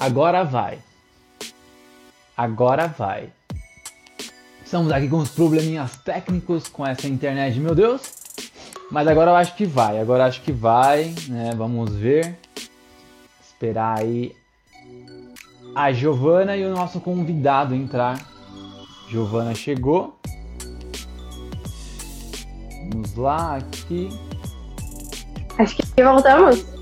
[0.00, 0.78] Agora vai.
[2.36, 3.30] Agora vai.
[4.64, 8.12] Estamos aqui com os probleminhas técnicos com essa internet, meu Deus.
[8.92, 10.00] Mas agora eu acho que vai.
[10.00, 11.52] Agora acho que vai, né?
[11.56, 12.38] Vamos ver.
[13.44, 14.36] Esperar aí
[15.74, 18.20] a Giovana e o nosso convidado entrar.
[19.08, 20.16] Giovana chegou.
[22.90, 24.08] Vamos lá aqui.
[25.58, 26.77] Acho que voltamos.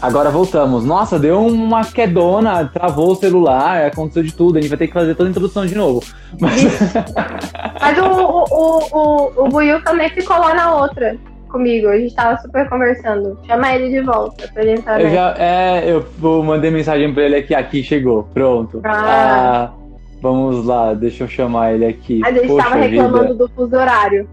[0.00, 0.84] Agora voltamos.
[0.84, 4.58] Nossa, deu uma quedona, travou o celular, aconteceu de tudo.
[4.58, 6.02] A gente vai ter que fazer toda a introdução de novo.
[6.38, 6.62] Mas,
[7.80, 11.16] Mas o, o, o, o, Buiu também ficou lá na outra
[11.48, 11.88] comigo.
[11.88, 13.38] A gente tava super conversando.
[13.46, 15.00] Chama ele de volta pra gente entrar.
[15.00, 17.54] Eu já, é, eu mandei mensagem pra ele aqui.
[17.54, 18.80] Aqui chegou, pronto.
[18.84, 19.70] Ah.
[19.74, 19.80] ah
[20.22, 22.20] vamos lá, deixa eu chamar ele aqui.
[22.24, 23.34] A gente Poxa tava reclamando vida.
[23.34, 24.28] do fuso horário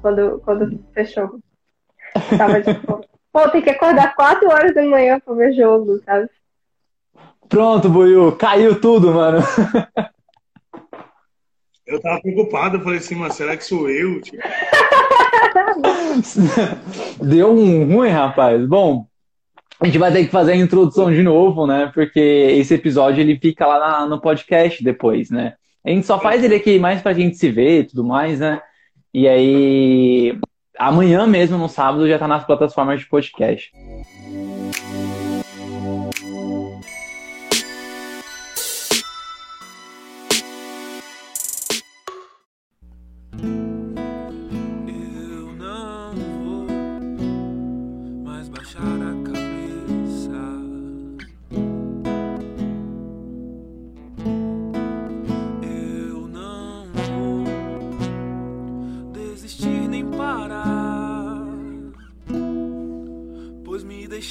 [0.00, 1.38] quando, quando fechou.
[2.36, 3.00] Tava tipo.
[3.36, 6.26] Pô, tem que acordar 4 horas da manhã pra ver jogo, sabe?
[7.50, 9.40] Pronto, Buiu, caiu tudo, mano.
[11.86, 14.22] Eu tava preocupado, eu falei assim, mas será que sou eu?
[14.22, 14.38] Tipo...
[17.22, 18.66] Deu um ruim, rapaz.
[18.66, 19.06] Bom,
[19.80, 21.90] a gente vai ter que fazer a introdução de novo, né?
[21.92, 25.56] Porque esse episódio ele fica lá na, no podcast depois, né?
[25.84, 28.62] A gente só faz ele aqui mais pra gente se ver e tudo mais, né?
[29.12, 30.40] E aí
[30.78, 33.72] amanhã mesmo, no sábado, já está nas plataformas de podcast.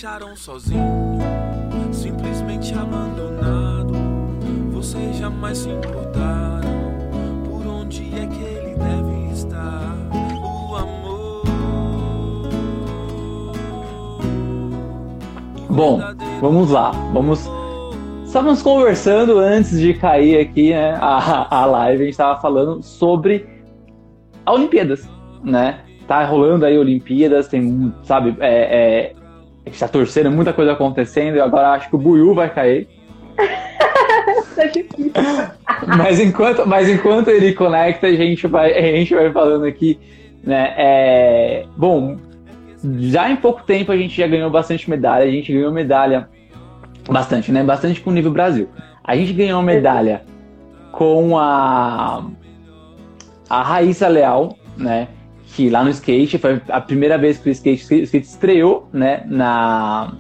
[0.06, 1.18] Deixaram sozinho,
[1.92, 3.92] simplesmente abandonado.
[4.72, 6.70] Vocês jamais se importaram
[7.44, 9.98] por onde é que ele deve estar.
[10.44, 11.42] O amor.
[15.72, 16.00] Bom,
[16.40, 17.50] vamos lá, vamos.
[18.28, 23.50] Estávamos conversando antes de cair aqui, né, a, a live, a gente estava falando sobre
[24.46, 25.10] a Olimpíadas,
[25.44, 25.80] né?
[26.08, 29.25] Tá rolando aí Olimpíadas, tem, sabe, é, é
[29.66, 32.88] a gente tá torcendo, muita coisa acontecendo, e agora acho que o Buiu vai cair.
[34.56, 35.52] Tá
[35.98, 40.00] mas enquanto, mas enquanto ele conecta, a gente vai, a gente vai falando aqui,
[40.44, 40.74] né?
[40.78, 42.18] É, bom,
[43.00, 46.30] já em pouco tempo a gente já ganhou bastante medalha, a gente ganhou medalha
[47.10, 47.64] bastante, né?
[47.64, 48.70] Bastante com o nível Brasil.
[49.04, 50.24] A gente ganhou medalha
[50.92, 52.26] com a
[53.50, 55.08] a Raíssa Leal, né?
[55.56, 59.24] Que lá no skate foi a primeira vez que o skate, o skate estreou, né,
[59.26, 60.14] na,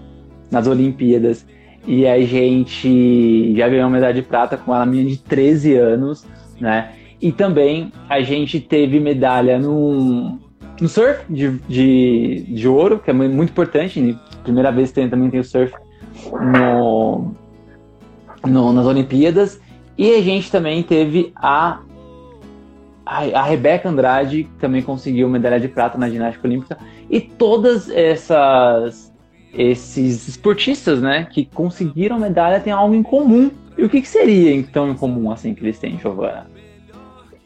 [0.50, 1.46] nas Olimpíadas.
[1.85, 6.25] E a gente já ganhou medalha de prata com uma menina de 13 anos,
[6.59, 6.94] né?
[7.22, 10.40] E também a gente teve medalha no,
[10.79, 14.00] no surf de, de, de ouro, que é muito importante.
[14.00, 14.18] Né?
[14.41, 15.74] Primeira vez que tem, também tem o surf
[16.31, 17.35] no,
[18.47, 19.59] no, nas Olimpíadas.
[19.97, 21.79] E a gente também teve a
[23.06, 26.78] a Rebeca Andrade também conseguiu medalha de prata na ginástica olímpica
[27.10, 29.14] e todas essas
[29.58, 33.50] esses esportistas, né, que conseguiram medalha têm algo em comum.
[33.78, 36.48] E o que, que seria então em comum assim que eles têm, Giovana?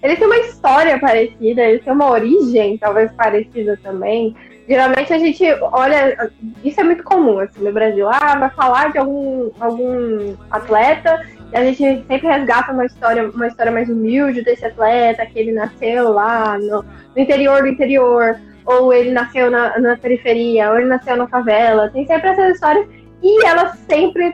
[0.02, 4.36] Eles têm uma história parecida, eles têm uma origem talvez parecida também.
[4.68, 6.32] Geralmente a gente olha,
[6.64, 8.08] isso é muito comum assim no Brasil.
[8.08, 11.20] Ah, vai falar de algum algum atleta
[11.54, 16.12] a gente sempre resgata uma história, uma história mais humilde desse atleta, que ele nasceu
[16.12, 21.18] lá no, no interior do interior, ou ele nasceu na, na, periferia, ou ele nasceu
[21.18, 21.90] na favela.
[21.90, 22.88] Tem sempre essas histórias
[23.24, 24.34] e elas sempre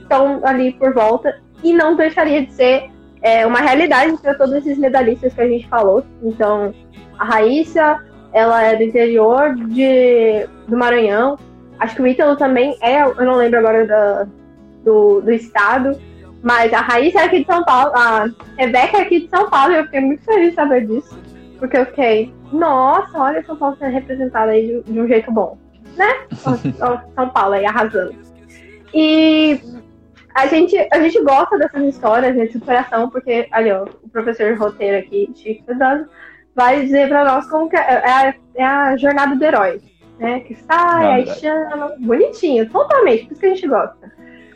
[0.00, 2.90] estão ali por volta e não deixaria de ser
[3.22, 6.04] é, uma realidade para todos esses medalhistas que a gente falou.
[6.22, 6.74] Então,
[7.18, 11.38] a Raíssa, ela é do interior de, do Maranhão.
[11.78, 14.26] Acho que o Ítalo também é, eu não lembro agora da,
[14.84, 15.98] do, do estado.
[16.46, 19.72] Mas a Raíssa é aqui de São Paulo, a Rebeca é aqui de São Paulo,
[19.72, 21.18] e eu fiquei muito feliz de saber disso.
[21.58, 25.58] Porque eu fiquei, nossa, olha São Paulo sendo representada aí de, de um jeito bom.
[25.96, 26.06] Né?
[27.16, 28.14] São Paulo aí arrasando.
[28.94, 29.60] E
[30.36, 34.52] a gente, a gente gosta dessas histórias né, de superação, porque, ali, ó, o professor
[34.52, 36.06] de roteiro aqui, Chico Pedroso,
[36.54, 39.80] vai dizer pra nós como que é, é, a, é a jornada do herói,
[40.20, 40.38] né?
[40.38, 44.12] Que sai, aí chama, bonitinho, totalmente, por isso que a gente gosta.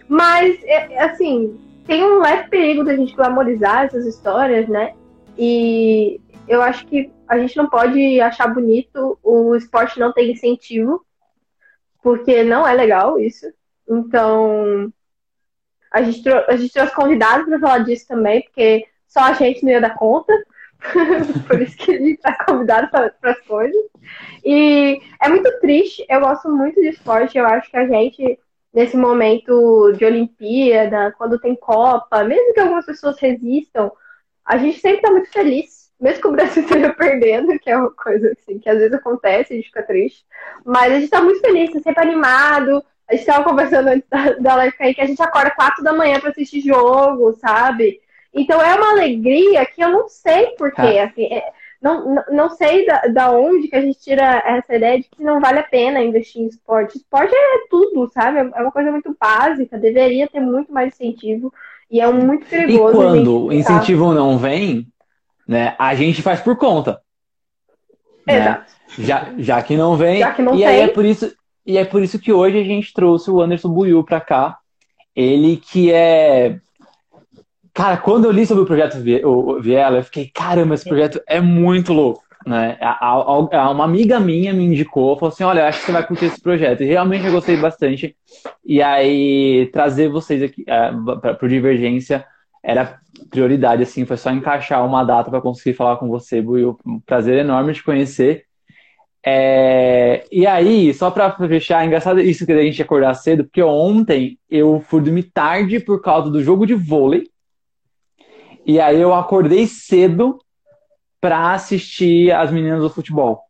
[0.09, 4.95] Mas, é, é, assim, tem um leve perigo da gente glamorizar essas histórias, né?
[5.37, 11.05] E eu acho que a gente não pode achar bonito o esporte não ter incentivo,
[12.03, 13.47] porque não é legal isso.
[13.89, 14.93] Então,
[15.91, 19.73] a gente, a gente trouxe convidados para falar disso também, porque só a gente não
[19.73, 20.33] ia dar conta.
[21.47, 23.83] Por isso que a gente está convidado para as coisas.
[24.45, 28.39] E é muito triste, eu gosto muito de esporte, eu acho que a gente,
[28.73, 33.91] nesse momento de Olimpíada, quando tem Copa, mesmo que algumas pessoas resistam,
[34.45, 35.81] a gente sempre está muito feliz.
[36.01, 39.53] Mesmo que o Brasil esteja perdendo, que é uma coisa assim, que às vezes acontece,
[39.53, 40.25] a gente fica triste.
[40.65, 44.33] Mas a gente está muito feliz, tá sempre animado, a gente estava conversando antes da,
[44.35, 48.01] da live aí que a gente acorda quatro da manhã para assistir jogo, sabe?
[48.33, 50.99] Então é uma alegria que eu não sei porquê.
[50.99, 51.05] Ah.
[51.05, 55.09] Assim, é, não, não, sei da, da onde que a gente tira essa ideia de
[55.09, 56.99] que não vale a pena investir em esporte.
[56.99, 58.39] Esporte é tudo, sabe?
[58.39, 61.53] É uma coisa muito básica, deveria ter muito mais incentivo.
[61.91, 62.93] E é muito perigoso.
[62.93, 64.87] E quando o incentivo não vem,
[65.49, 67.01] né, a gente faz por conta.
[68.27, 68.37] Né?
[68.37, 68.73] Exato.
[68.99, 69.05] Né?
[69.05, 70.33] Já, já que não vem.
[70.35, 70.67] Que não e tem.
[70.67, 71.33] aí é por isso.
[71.67, 74.59] E é por isso que hoje a gente trouxe o Anderson Buiu para cá.
[75.15, 76.59] Ele que é.
[77.81, 81.95] Cara, quando eu li sobre o projeto Viela, eu fiquei, caramba, esse projeto é muito
[81.95, 82.23] louco.
[82.47, 82.79] Né?
[83.71, 86.83] Uma amiga minha me indicou, falou assim: Olha, acho que você vai curtir esse projeto.
[86.83, 88.15] E realmente eu gostei bastante.
[88.67, 90.91] E aí, trazer vocês aqui é,
[91.23, 92.27] para o Divergência
[92.63, 93.01] era
[93.31, 96.79] prioridade, assim, foi só encaixar uma data para conseguir falar com você, Buiu.
[96.85, 98.45] Um prazer enorme te conhecer.
[99.25, 103.63] É, e aí, só para fechar, é engraçado isso que a gente acordar cedo, porque
[103.63, 107.30] ontem eu fui dormir tarde por causa do jogo de vôlei.
[108.71, 110.39] E aí eu acordei cedo
[111.21, 113.41] para assistir as meninas do futebol.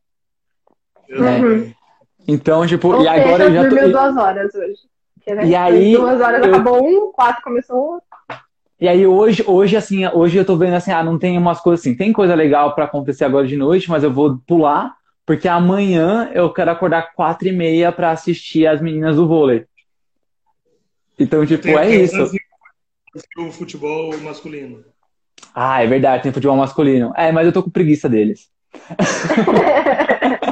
[1.07, 1.41] Né?
[1.41, 1.73] Uhum.
[2.27, 3.89] Então, tipo, Ou e agora eu já tô.
[3.91, 4.79] duas horas hoje.
[5.27, 5.47] né?
[5.47, 5.93] E aí.
[5.95, 6.55] Duas horas eu...
[6.55, 8.09] acabou um, quatro começou outro.
[8.81, 11.81] E aí hoje, hoje assim, hoje eu tô vendo assim, ah, não tem umas coisas
[11.81, 14.97] assim, tem coisa legal para acontecer agora de noite, mas eu vou pular
[15.27, 19.67] porque amanhã eu quero acordar quatro e meia para assistir as meninas do vôlei.
[21.19, 22.25] Então, tipo, tem, é isso.
[23.37, 24.83] O futebol masculino.
[25.55, 27.13] Ah, é verdade, tem futebol masculino.
[27.17, 28.49] É, mas eu tô com preguiça deles.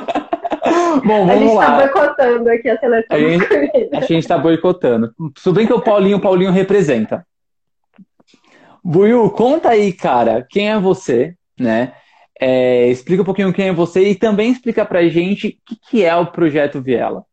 [1.04, 1.66] Bom, vamos a gente tá lá.
[1.66, 3.46] tá boicotando aqui a seleção a gente,
[3.94, 5.14] a gente tá boicotando.
[5.42, 7.26] Tudo bem que o Paulinho, o Paulinho representa.
[8.84, 11.94] Buiu, conta aí, cara, quem é você, né?
[12.40, 16.04] É, explica um pouquinho quem é você e também explica pra gente o que, que
[16.04, 17.24] é o Projeto Viela.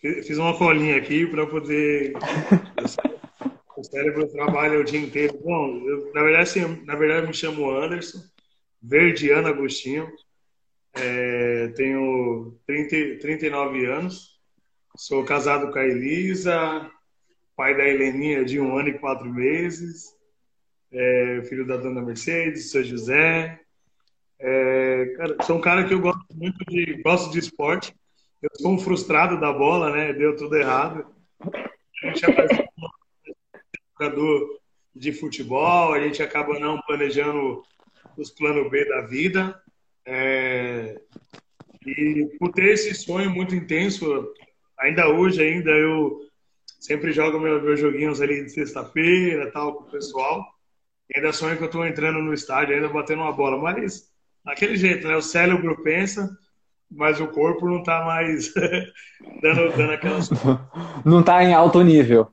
[0.00, 2.14] Fiz uma colinha aqui para poder.
[3.82, 5.38] o cérebro trabalha o dia inteiro.
[5.42, 8.18] Bom, eu, na, verdade, assim, na verdade, eu me chamo Anderson,
[8.80, 10.10] Verdiano Agostinho.
[10.94, 14.38] É, tenho 30, 39 anos.
[14.96, 16.90] Sou casado com a Elisa,
[17.56, 20.12] pai da Heleninha de um ano e quatro meses
[20.92, 23.58] é, filho da dona Mercedes, seu José.
[24.38, 27.94] É, cara, sou um cara que eu gosto muito de gosto de esporte.
[28.42, 30.12] Eu sou um frustrado da bola, né?
[30.12, 31.06] Deu tudo errado.
[31.40, 32.22] A gente
[34.02, 34.60] jogador
[34.94, 37.62] de futebol, a gente acaba não planejando
[38.16, 39.60] os planos B da vida.
[40.06, 41.00] É,
[41.86, 44.32] e por ter esse sonho muito intenso,
[44.78, 46.20] ainda hoje ainda eu
[46.80, 50.44] sempre jogo meus, meus joguinhos ali de sexta-feira, tal, com o pessoal
[51.14, 53.56] ainda sonho que eu estou entrando no estádio, ainda batendo uma bola.
[53.58, 54.08] Mas,
[54.44, 55.16] daquele jeito, né?
[55.16, 56.30] O cérebro pensa,
[56.90, 58.52] mas o corpo não está mais
[59.42, 60.30] dando, dando aquelas.
[61.04, 62.30] Não está em alto nível.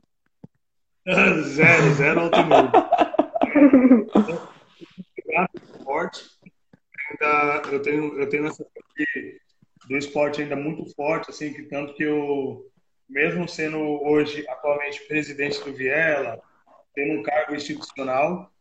[1.43, 2.71] zero, zero alto nível.
[5.83, 6.29] forte.
[7.11, 8.65] Ainda, eu tenho, eu tenho essa
[9.87, 12.69] do esporte ainda muito forte, assim, que tanto que eu,
[13.09, 16.39] mesmo sendo hoje atualmente presidente do Viela,
[16.93, 18.51] tendo um cargo institucional,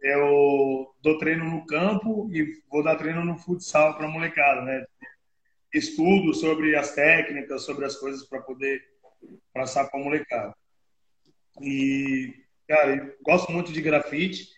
[0.00, 4.86] eu dou treino no campo e vou dar treino no futsal para molecada, né?
[5.74, 8.80] Estudo sobre as técnicas, sobre as coisas para poder
[9.52, 10.54] passar para molecada.
[11.60, 12.34] E,
[12.66, 14.48] cara, gosto muito de grafite,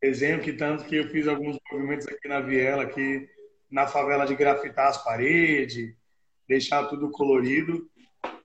[0.00, 3.28] desenho que tanto que eu fiz alguns movimentos aqui na Viela, aqui
[3.70, 5.94] na favela de grafitar as paredes,
[6.48, 7.88] deixar tudo colorido.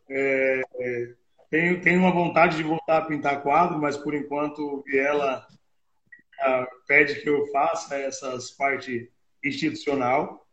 [0.09, 1.13] É, é,
[1.49, 5.45] tenho, tenho uma vontade de voltar a pintar quadro, mas por enquanto Viela
[6.87, 9.11] pede que eu faça essas parte
[9.43, 10.45] institucional.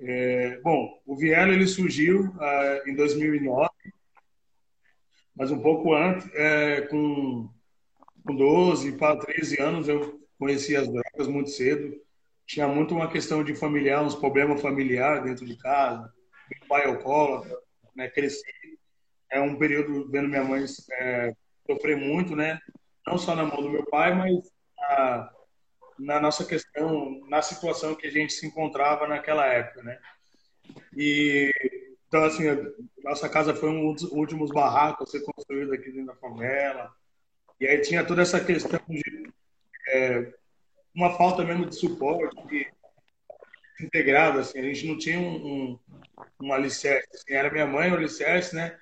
[0.00, 3.68] É, bom, o Viela ele surgiu uh, em 2009.
[5.38, 7.48] Mas um pouco antes, é, com,
[8.26, 11.94] com 12 para 13 anos, eu conheci as drogas muito cedo.
[12.44, 16.12] Tinha muito uma questão de familiar, uns problemas familiares dentro de casa.
[16.50, 17.56] Meu pai alcoólatra,
[17.94, 18.08] né?
[18.08, 18.42] Cresci.
[19.30, 21.32] É um período vendo minha mãe é,
[21.64, 22.58] sofrer muito, né?
[23.06, 24.34] Não só na mão do meu pai, mas
[24.76, 25.30] na,
[26.00, 29.98] na nossa questão, na situação que a gente se encontrava naquela época, né?
[30.96, 31.52] E
[32.08, 32.44] então, assim,
[33.04, 36.90] nossa casa foi um dos últimos barracos a ser construído aqui dentro da favela.
[37.60, 39.30] E aí tinha toda essa questão de
[39.88, 40.32] é,
[40.94, 42.66] uma falta mesmo de suporte, de
[43.80, 45.78] integrado, assim, a gente não tinha um, um,
[46.42, 47.08] um alicerce.
[47.14, 48.76] Assim, era minha mãe o alicerce, né?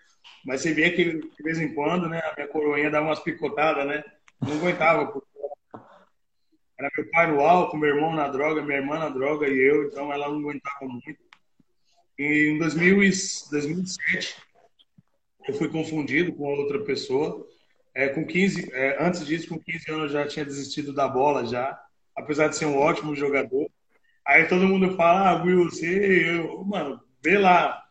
[0.44, 3.86] Mas você via que de vez em quando, né, a minha coroinha dava umas picotadas,
[3.86, 4.04] né?
[4.40, 5.28] Não aguentava, porque
[6.78, 9.88] era meu pai no álcool, meu irmão na droga, minha irmã na droga e eu,
[9.88, 11.25] então ela não aguentava muito.
[12.18, 14.36] E em 2007,
[15.48, 17.46] eu fui confundido com outra pessoa.
[17.94, 21.46] É, com 15, é, antes disso, com 15 anos, eu já tinha desistido da bola,
[21.46, 21.78] já,
[22.14, 23.70] apesar de ser um ótimo jogador.
[24.26, 27.82] Aí todo mundo fala, ah, Will, você, eu, mano, vê lá,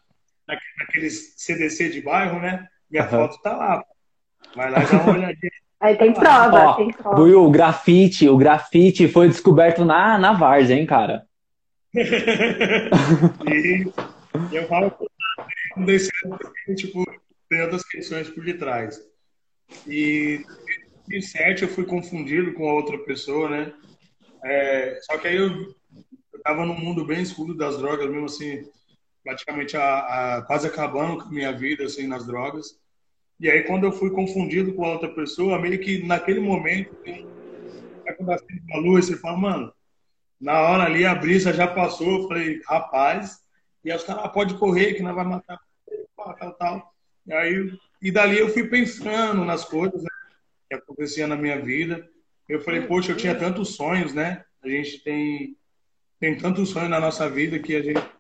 [0.78, 2.68] naqueles CDC de bairro, né?
[2.90, 3.10] Minha uhum.
[3.10, 3.84] foto tá lá.
[4.56, 5.52] Vai lá e dá uma olhadinha.
[5.82, 7.22] Aí tem prova, Ó, tem prova.
[7.22, 11.26] Will, o grafite, o grafite foi descoberto na, na hein, cara?
[11.94, 13.86] e
[14.52, 14.92] eu falo
[15.76, 17.04] não dei certo porque, tipo,
[17.50, 19.00] tem outras questões por detrás.
[19.88, 20.42] E
[21.08, 23.74] em 2007 eu fui confundido com outra pessoa, né?
[24.44, 25.50] É, só que aí eu,
[26.34, 28.64] eu tava num mundo bem escuro das drogas, mesmo assim,
[29.24, 32.80] praticamente a, a, quase acabando com a minha vida, assim, nas drogas.
[33.40, 36.96] E aí quando eu fui confundido com outra pessoa, meio que naquele momento,
[38.18, 39.74] quando acende luz, você fala, mano,
[40.40, 43.45] na hora ali a brisa já passou, eu falei, rapaz,
[43.86, 45.60] e aí os caras, ah, pode correr, que não vai matar,
[46.16, 46.96] tal, tal.
[47.28, 50.10] E aí, e dali eu fui pensando nas coisas né,
[50.68, 52.10] que aconteciam na minha vida.
[52.50, 54.44] Eu falei, poxa, eu tinha tantos sonhos, né?
[54.64, 55.56] A gente tem,
[56.20, 58.16] tem tantos sonhos na nossa vida que a gente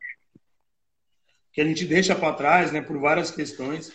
[1.51, 3.91] que a gente deixa para trás, né, por várias questões.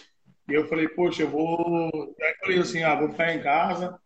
[0.48, 2.14] E eu falei, poxa, eu vou.
[2.20, 4.00] Aí eu falei assim, ah, vou ficar em casa.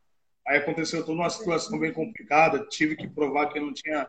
[0.47, 2.67] Aí aconteceu toda uma situação bem complicada.
[2.67, 4.07] Tive que provar que eu não tinha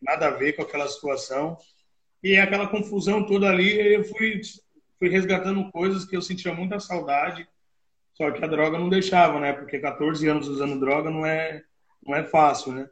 [0.00, 1.58] nada a ver com aquela situação.
[2.24, 4.40] E aquela confusão toda ali, eu fui,
[4.98, 7.46] fui resgatando coisas que eu sentia muita saudade,
[8.14, 9.52] só que a droga não deixava, né?
[9.52, 11.62] Porque 14 anos usando droga não é,
[12.02, 12.88] não é fácil, né?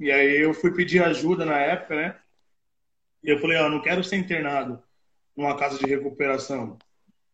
[0.00, 2.18] E aí eu fui pedir ajuda na época, né?
[3.22, 4.82] E eu falei, ó, oh, não quero ser internado
[5.36, 6.76] numa casa de recuperação.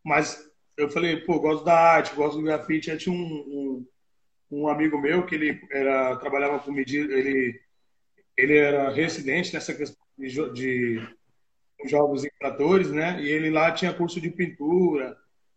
[0.04, 0.46] Mas
[0.76, 2.90] eu falei, pô, gosto da arte, gosto do grafite.
[2.90, 3.86] Aí tinha um, um,
[4.50, 7.58] um amigo meu que ele era, trabalhava com medida, ele,
[8.36, 11.21] ele era residente nessa questão de, de
[11.86, 13.20] jogos infratores, né?
[13.20, 15.16] E ele lá tinha curso de pintura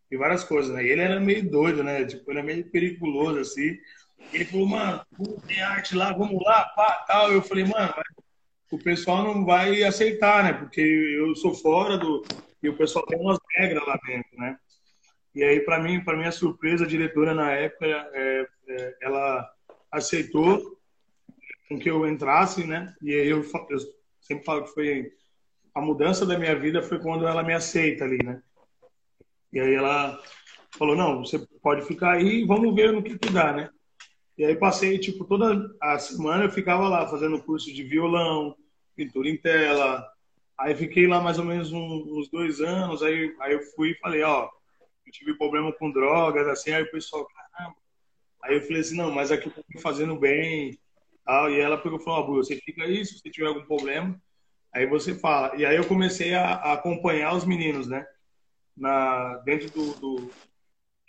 [0.09, 0.83] e várias coisas, né?
[0.83, 2.05] E ele era meio doido, né?
[2.05, 3.77] Tipo, era meio perigoso, assim.
[4.31, 5.01] E ele falou, mano,
[5.47, 7.31] tem arte lá, vamos lá, pá, tal.
[7.31, 7.93] Eu falei, mano,
[8.71, 10.53] o pessoal não vai aceitar, né?
[10.53, 12.23] Porque eu sou fora do...
[12.61, 14.57] E o pessoal tem umas regras lá dentro, né?
[15.35, 19.47] E aí, para mim, para minha surpresa, a diretora na época, é, é, ela
[19.91, 20.79] aceitou
[21.67, 22.93] com que eu entrasse, né?
[23.01, 23.79] E aí eu, eu
[24.21, 25.11] sempre falo que foi
[25.75, 28.41] a mudança da minha vida foi quando ela me aceita ali, né?
[29.51, 30.17] E aí ela
[30.77, 33.69] falou, não, você pode ficar aí, vamos ver no que que dá, né?
[34.37, 38.55] E aí passei, tipo, toda a semana eu ficava lá fazendo curso de violão,
[38.95, 40.05] pintura em tela.
[40.57, 43.99] Aí fiquei lá mais ou menos um, uns dois anos, aí, aí eu fui e
[43.99, 44.49] falei, ó,
[45.05, 47.75] eu tive problema com drogas, assim, aí o pessoal, caramba.
[48.43, 50.77] Aí eu falei assim, não, mas aqui eu tô fazendo bem,
[51.25, 51.51] tal.
[51.51, 54.19] E ela pegou e falou, ó, você fica aí, se você tiver algum problema,
[54.75, 55.55] Aí você fala.
[55.55, 58.05] E aí eu comecei a, a acompanhar os meninos, né?
[58.75, 60.31] Na, dentro do, do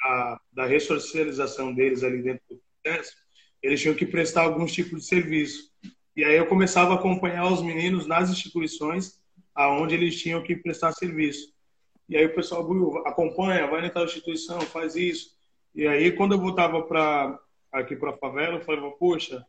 [0.01, 3.17] a, da ressocialização deles ali dentro do processo,
[3.61, 5.73] eles tinham que prestar alguns tipos de serviço.
[6.15, 9.21] E aí eu começava a acompanhar os meninos nas instituições
[9.53, 11.53] aonde eles tinham que prestar serviço.
[12.09, 12.63] E aí o pessoal
[13.05, 15.37] acompanha, vai naquela instituição, faz isso.
[15.75, 17.37] E aí quando eu voltava para
[17.73, 19.45] aqui para a favela, eu falava, poxa,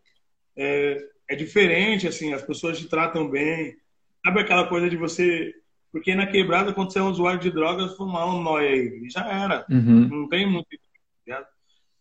[0.56, 0.98] é,
[1.30, 3.78] é diferente, assim, as pessoas te tratam bem,
[4.26, 5.54] Sabe aquela coisa de você.
[5.92, 9.10] Porque na quebrada, quando você é um usuário de drogas, fumar um nóia aí.
[9.10, 9.66] Já era.
[9.70, 10.08] Uhum.
[10.08, 10.68] Não tem muito.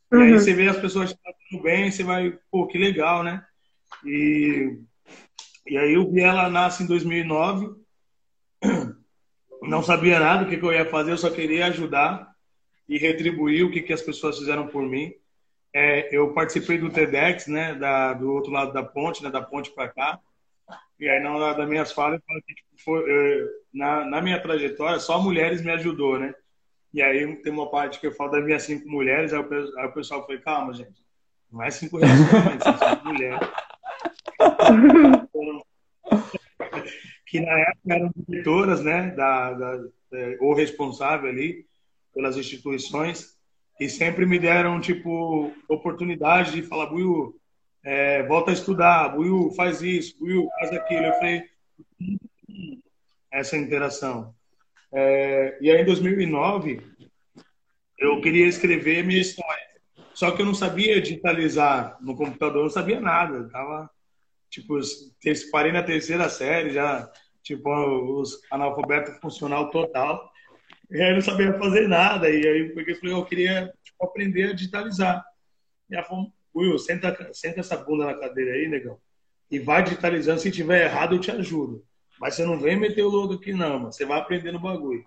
[0.09, 0.39] Tá e aí uhum.
[0.39, 3.45] você vê as pessoas tratando bem, você vai, pô, que legal, né?
[4.05, 4.79] E,
[5.67, 7.75] e aí eu vi ela nasce em 2009.
[9.63, 12.31] Não sabia nada do que, que eu ia fazer, eu só queria ajudar
[12.89, 15.13] e retribuir o que, que as pessoas fizeram por mim.
[15.75, 19.71] É, eu participei do TEDx, né, da, do outro lado da ponte, né, da ponte
[19.73, 20.21] para cá.
[20.99, 24.23] E aí, na hora das minhas falas, eu falo que tipo, foi, eu, na, na
[24.23, 26.35] minha trajetória, só mulheres me ajudou, né?
[26.93, 29.87] E aí tem uma parte que eu falo das minhas cinco mulheres, aí o, aí
[29.87, 31.05] o pessoal foi, calma, gente,
[31.53, 33.41] não é cinco relacionamentos, são cinco mulheres.
[37.27, 39.81] que na época eram diretoras, né, da, da,
[40.41, 41.67] ou responsável ali
[42.15, 43.37] pelas instituições,
[43.79, 47.39] e sempre me deram, tipo, oportunidade de falar, Buiu,
[47.87, 51.05] é, volta a estudar, Buiu, faz isso, Buiu, faz aquilo.
[51.05, 51.45] Eu falei,
[53.31, 54.35] essa interação.
[54.93, 56.83] É, e aí, em 2009,
[57.97, 59.65] eu queria escrever minha história.
[60.13, 63.37] Só que eu não sabia digitalizar no computador, não sabia nada.
[63.37, 63.89] Eu tava,
[64.51, 64.81] tipo,
[65.53, 67.09] parei na terceira série, já,
[67.41, 67.71] tipo,
[68.19, 70.29] os analfabeto funcional total.
[70.91, 72.29] E aí eu não sabia fazer nada.
[72.29, 75.25] E aí porque eu falei, eu queria tipo, aprender a digitalizar.
[75.89, 78.99] E falou, Will, senta, senta essa bunda na cadeira aí, negão.
[79.51, 80.41] E vai digitalizando.
[80.41, 81.85] Se tiver errado, eu te ajudo.
[82.21, 83.93] Mas você não vem meter o logo aqui, não, mano.
[83.93, 85.05] Você vai aprendendo o bagulho.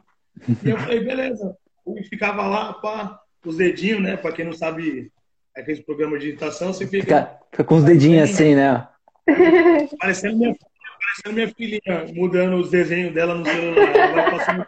[0.64, 1.58] E eu falei, beleza.
[1.98, 4.16] E ficava lá, pá, os dedinhos, né?
[4.16, 5.12] Pra quem não sabe,
[5.56, 7.04] aqueles programas de digitação, você fica.
[7.04, 8.88] Fica, fica com os dedinhos assim, né?
[10.00, 14.14] Parecendo minha, parecendo minha filhinha, mudando os desenhos dela no celular.
[14.14, 14.66] vai passando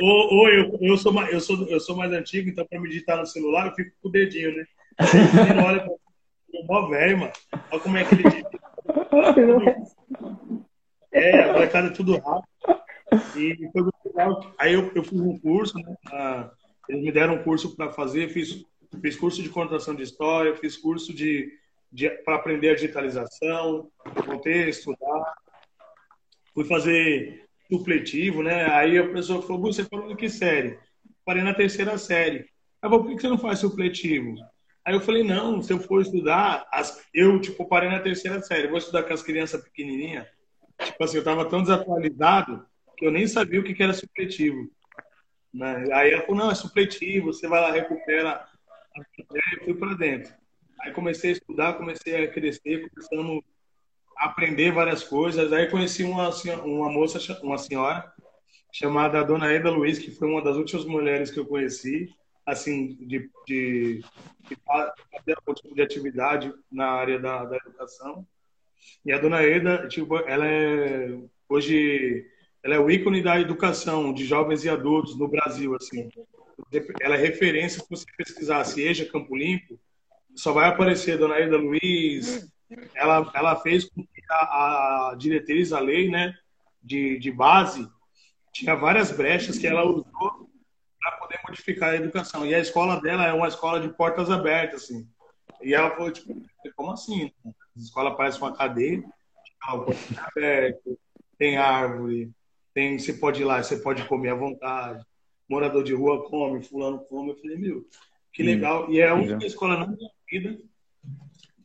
[0.00, 2.88] ou, ou eu, eu, sou mais, eu, sou, eu sou mais antigo, então para me
[2.88, 4.66] digitar no celular eu fico com o dedinho, né?
[4.98, 5.96] Olha pra
[6.66, 7.32] mó velho, mano.
[7.70, 8.24] Olha como é que ele.
[11.12, 12.46] É, a molecada é tudo rápido.
[13.34, 14.54] E foi muito legal.
[14.58, 15.96] Aí eu, eu fiz um curso, né?
[16.12, 16.50] Ah,
[16.88, 18.62] eles me deram um curso para fazer, fiz,
[19.00, 21.50] fiz curso de contação de história, fiz curso de,
[21.90, 23.90] de para aprender a digitalização,
[24.26, 25.34] voltei a estudar.
[26.52, 28.70] Fui fazer supletivo, né?
[28.70, 30.78] Aí a pessoa falou, você falou que série?
[31.24, 32.46] Parei na terceira série.
[32.82, 34.34] Aí por que você não faz supletivo?
[34.86, 37.04] Aí eu falei, não, se eu for estudar, as...
[37.12, 40.28] eu, tipo, parei na terceira série, vou estudar com as crianças pequenininhas.
[40.80, 42.64] Tipo assim, eu tava tão desatualizado
[42.96, 44.70] que eu nem sabia o que era supletivo.
[45.52, 45.86] Né?
[45.92, 48.46] Aí ela falou, não, é supletivo, você vai lá, recupera.
[48.96, 50.32] Aí eu fui para dentro.
[50.80, 53.44] Aí comecei a estudar, comecei a crescer, começando
[54.16, 55.52] aprender várias coisas.
[55.52, 56.30] Aí conheci uma,
[56.64, 58.12] uma moça, uma senhora,
[58.72, 62.08] chamada Dona Eda Luiz, que foi uma das últimas mulheres que eu conheci,
[62.46, 64.04] assim, de, de,
[64.48, 68.24] de fazer algum tipo de atividade na área da, da educação.
[69.04, 72.24] E a Dona Eda, tipo, ela é, hoje,
[72.62, 76.08] ela é o ícone da educação de jovens e adultos no Brasil, assim.
[77.00, 79.78] Ela é referência, se você pesquisar Cieja Campo Limpo,
[80.34, 82.48] só vai aparecer a Dona Eda Luiz,
[82.94, 86.34] ela, ela fez com que a, a diretriz, a lei né,
[86.82, 87.88] de, de base,
[88.52, 90.45] tinha várias brechas que ela usou
[91.48, 92.46] modificar a educação.
[92.46, 95.06] E a escola dela é uma escola de portas abertas, assim.
[95.62, 96.34] E ela falou, tipo,
[96.74, 97.32] como assim?
[97.44, 99.02] A escola parece uma cadeia,
[99.62, 100.98] aberto,
[101.38, 102.30] tem árvore,
[102.74, 105.04] tem, você pode ir lá, você pode comer à vontade.
[105.48, 107.30] Morador de rua come, fulano come.
[107.30, 107.86] Eu falei, meu,
[108.32, 108.90] que hum, legal.
[108.90, 110.58] E é a única escola na minha vida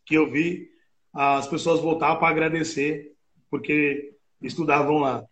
[0.06, 0.72] que eu vi
[1.13, 3.13] as pessoas voltavam para agradecer,
[3.50, 5.26] porque estudavam lá,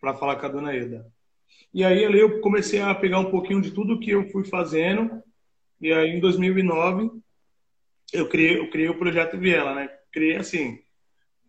[0.00, 1.06] para falar com a dona Eda.
[1.76, 5.22] E aí ali eu comecei a pegar um pouquinho de tudo que eu fui fazendo,
[5.78, 7.10] e aí em 2009
[8.14, 9.90] eu criei, eu criei o projeto Viela, né?
[10.10, 10.78] Criei assim,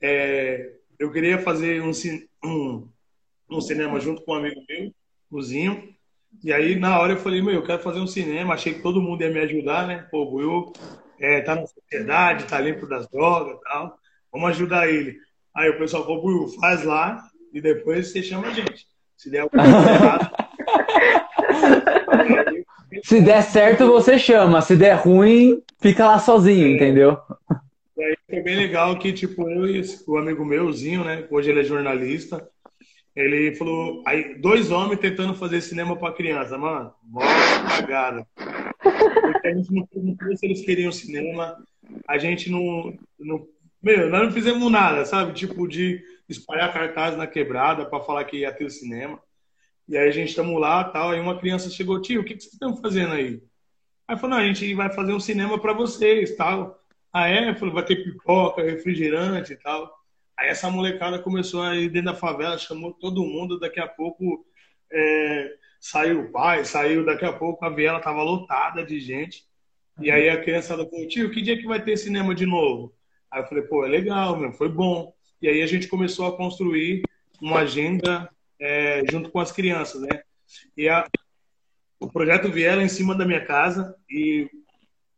[0.02, 1.92] é, eu queria fazer um,
[2.44, 2.90] um,
[3.50, 4.94] um cinema junto com um amigo meu,
[5.32, 5.96] o Zinho,
[6.44, 8.54] e aí, na hora, eu falei, meu, eu quero fazer um cinema.
[8.54, 10.08] Achei que todo mundo ia me ajudar, né?
[10.12, 10.74] Pô, o
[11.18, 13.98] é, tá na sociedade, tá limpo das drogas tal.
[14.32, 15.18] Vamos ajudar ele.
[15.56, 17.18] Aí o pessoal falou, faz lá
[17.54, 18.86] e depois você chama a gente.
[19.18, 20.32] Se der alguma coisa errada.
[23.04, 24.62] Se der certo, você chama.
[24.62, 27.18] Se der ruim, fica lá sozinho, entendeu?
[27.98, 31.26] E aí foi bem legal que, tipo, eu e o amigo meuzinho, né?
[31.30, 32.48] Hoje ele é jornalista.
[33.16, 37.22] Ele falou, aí, dois homens tentando fazer cinema para criança, mano, mó
[37.68, 38.28] cagada.
[38.36, 41.58] Porque a gente não perguntou se eles queriam cinema,
[42.08, 43.48] a gente não, não.
[43.82, 45.34] Meu, nós não fizemos nada, sabe?
[45.34, 49.22] Tipo, de espalhar cartaz na quebrada para falar que ia ter o cinema.
[49.88, 52.42] E aí a gente estamos lá tal, aí uma criança chegou, tio, o que, que
[52.42, 53.42] vocês estão fazendo aí?
[54.08, 56.82] Aí falou, não, a gente vai fazer um cinema para vocês, tal.
[57.12, 57.56] Ah, é?
[57.56, 59.94] Falou, vai ter pipoca, refrigerante e tal.
[60.38, 64.46] Aí essa molecada começou a ir dentro da favela, chamou todo mundo, daqui a pouco
[64.92, 69.46] é, saiu o pai, saiu, daqui a pouco a viela tava lotada de gente.
[70.00, 72.94] E aí a criançada falou, tio, que dia que vai ter cinema de novo?
[73.32, 75.14] Aí eu falei, pô, é legal, meu, foi bom.
[75.42, 77.04] E aí a gente começou a construir
[77.42, 80.22] uma agenda é, junto com as crianças, né?
[80.76, 81.08] E a,
[82.00, 84.50] o projeto Viela em cima da minha casa e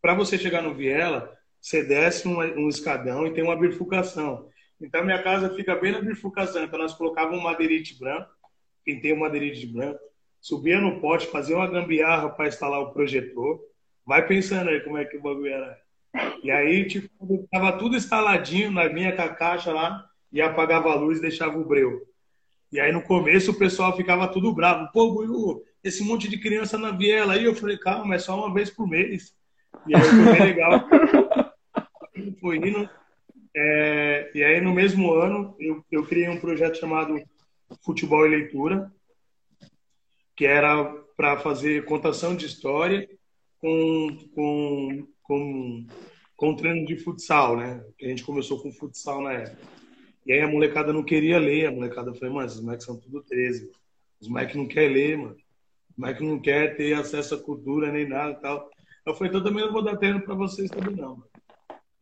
[0.01, 4.49] para você chegar no Viela, você desce um, um escadão e tem uma bifurcação.
[4.81, 6.63] Então, minha casa fica bem na bifurcação.
[6.63, 8.29] Então, nós colocávamos um madeirite branco,
[8.85, 9.99] pintei um madeirite branco,
[10.39, 13.59] subia no pote, fazia uma gambiarra para instalar o projetor.
[14.05, 15.77] Vai pensando aí como é que o bagulho era.
[16.41, 20.95] E aí, tipo, tava tudo instaladinho, na vinha com a caixa lá, e apagava a
[20.95, 22.01] luz e deixava o breu.
[22.71, 24.91] E aí no começo o pessoal ficava tudo bravo.
[24.91, 27.45] Pô, Buiu, esse monte de criança na viela aí.
[27.45, 29.33] Eu falei, calma, é só uma vez por mês.
[29.87, 30.87] E aí foi bem legal.
[32.39, 32.89] foi indo.
[33.55, 37.19] É, e aí no mesmo ano eu, eu criei um projeto chamado
[37.83, 38.91] Futebol e Leitura,
[40.35, 40.85] que era
[41.17, 43.09] para fazer contação de história
[43.59, 45.87] com, com, com,
[46.37, 47.83] com treino de futsal, né?
[48.01, 49.78] A gente começou com futsal na época.
[50.25, 53.21] E aí a molecada não queria ler, a molecada falou, mas os moleques são tudo
[53.23, 53.71] 13.
[54.19, 55.37] Os moleques não querem ler, mano.
[55.91, 58.69] Os moleques não querem ter acesso à cultura nem nada e tal.
[59.05, 61.29] Eu falei, então também não vou dar treino pra vocês também não, mano.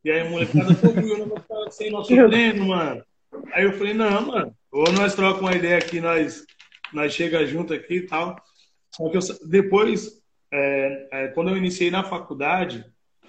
[0.04, 3.04] E aí a molecada, pô, eu não vou ficar sem nosso treino, mano.
[3.54, 6.46] Aí eu falei, não, mano, ou nós trocamos uma ideia aqui, nós,
[6.94, 8.36] nós chega junto aqui e tal.
[8.92, 12.86] Só que eu, depois, é, é, quando eu iniciei na faculdade,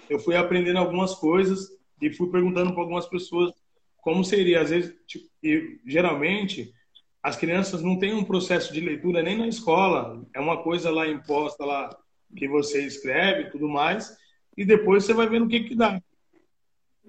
[0.09, 1.69] eu fui aprendendo algumas coisas
[2.01, 3.51] e fui perguntando para algumas pessoas
[4.01, 6.73] como seria, às vezes, tipo, e, geralmente,
[7.21, 11.07] as crianças não têm um processo de leitura nem na escola, é uma coisa lá
[11.07, 11.95] imposta lá
[12.35, 14.15] que você escreve e tudo mais,
[14.55, 16.01] e depois você vai vendo o que que dá.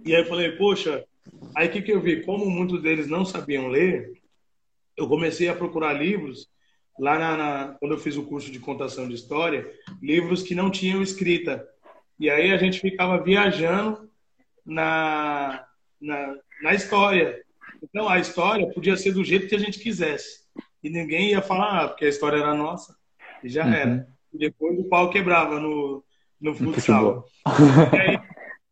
[0.04, 1.04] E aí eu falei, poxa,
[1.54, 2.22] aí o que que eu vi?
[2.22, 4.20] Como muitos deles não sabiam ler,
[4.96, 6.48] eu comecei a procurar livros
[6.98, 9.70] lá na, na, quando eu fiz o curso de contação de história,
[10.02, 11.66] livros que não tinham escrita.
[12.18, 14.10] E aí a gente ficava viajando
[14.64, 15.64] na,
[16.00, 17.42] na, na história.
[17.82, 20.40] Então, a história podia ser do jeito que a gente quisesse.
[20.82, 22.94] E ninguém ia falar, ah, porque a história era nossa.
[23.42, 23.72] E já uhum.
[23.72, 24.08] era.
[24.32, 26.04] E depois o pau quebrava no,
[26.40, 27.24] no futsal.
[27.92, 28.20] e aí,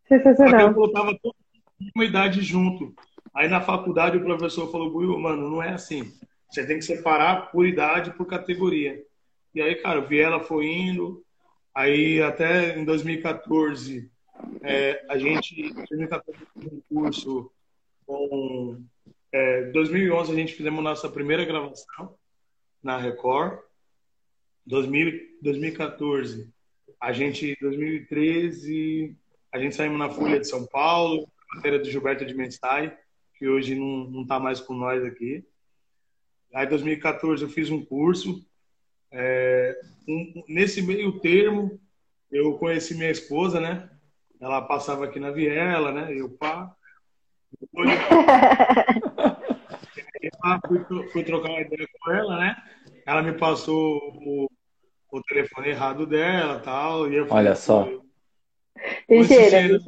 [0.09, 0.69] Sensacional.
[0.69, 2.95] eu colocava toda a comunidade junto.
[3.35, 6.13] Aí na faculdade o professor falou, Buiu, mano, não é assim.
[6.51, 9.03] Você tem que separar por idade, por categoria.
[9.55, 11.23] E aí, cara, o Viela foi indo.
[11.75, 14.11] Aí até em 2014,
[14.63, 17.51] é, a gente, em 2014, um curso
[18.09, 18.83] com.
[19.31, 22.17] É, 2011 a gente fizemos nossa primeira gravação
[22.83, 23.61] na Record.
[24.67, 26.51] 2000, 2014
[27.01, 29.17] a gente 2013
[29.53, 32.97] a gente saímos na Folha de São Paulo, matéria do Gilberto de Mensai,
[33.39, 35.43] que hoje não, não tá mais com nós aqui.
[36.55, 38.45] Aí 2014 eu fiz um curso.
[39.11, 41.81] É, um, nesse meio termo
[42.31, 43.91] eu conheci minha esposa, né?
[44.39, 46.15] Ela passava aqui na Viela, né?
[46.15, 46.75] Eu pá.
[47.61, 47.91] Depois,
[50.87, 52.57] fui, fui, trocar uma ideia com ela, né?
[53.07, 54.49] Ela me passou o,
[55.11, 57.11] o telefone errado dela tal.
[57.11, 57.89] E eu Olha só.
[59.09, 59.81] Ligeira.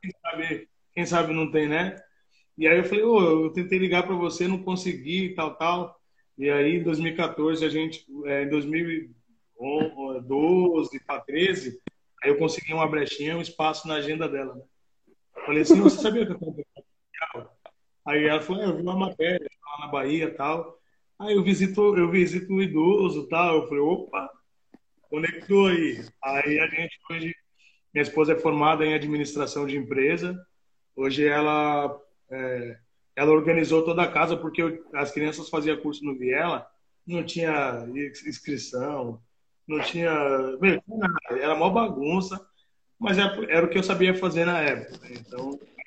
[0.00, 1.96] Quem sabe, quem sabe não tem, né?
[2.56, 6.00] E aí eu falei, oh, eu tentei ligar para você, não consegui, tal, tal.
[6.36, 11.80] E aí em 2014, a gente, é, em 2012 para 13,
[12.22, 14.62] aí eu consegui uma brechinha, um espaço na agenda dela, né?
[15.46, 16.52] Falei assim, você sabia que eu tenho
[18.08, 20.78] Aí ela falou, eu vi uma matéria lá na Bahia e tal.
[21.18, 23.56] Aí eu visito, eu visito o idoso e tal.
[23.56, 24.30] Eu falei, opa,
[25.10, 26.02] conectou aí.
[26.24, 27.34] Aí a gente hoje,
[27.92, 30.34] minha esposa é formada em administração de empresa.
[30.96, 32.78] Hoje ela é,
[33.14, 36.66] ela organizou toda a casa porque eu, as crianças faziam curso no Viela,
[37.06, 37.86] não tinha
[38.26, 39.20] inscrição,
[39.66, 40.12] não tinha,
[40.60, 42.42] tinha nada, era uma bagunça
[42.98, 45.06] mas era, era o que eu sabia fazer na época.
[45.10, 45.77] Então, era,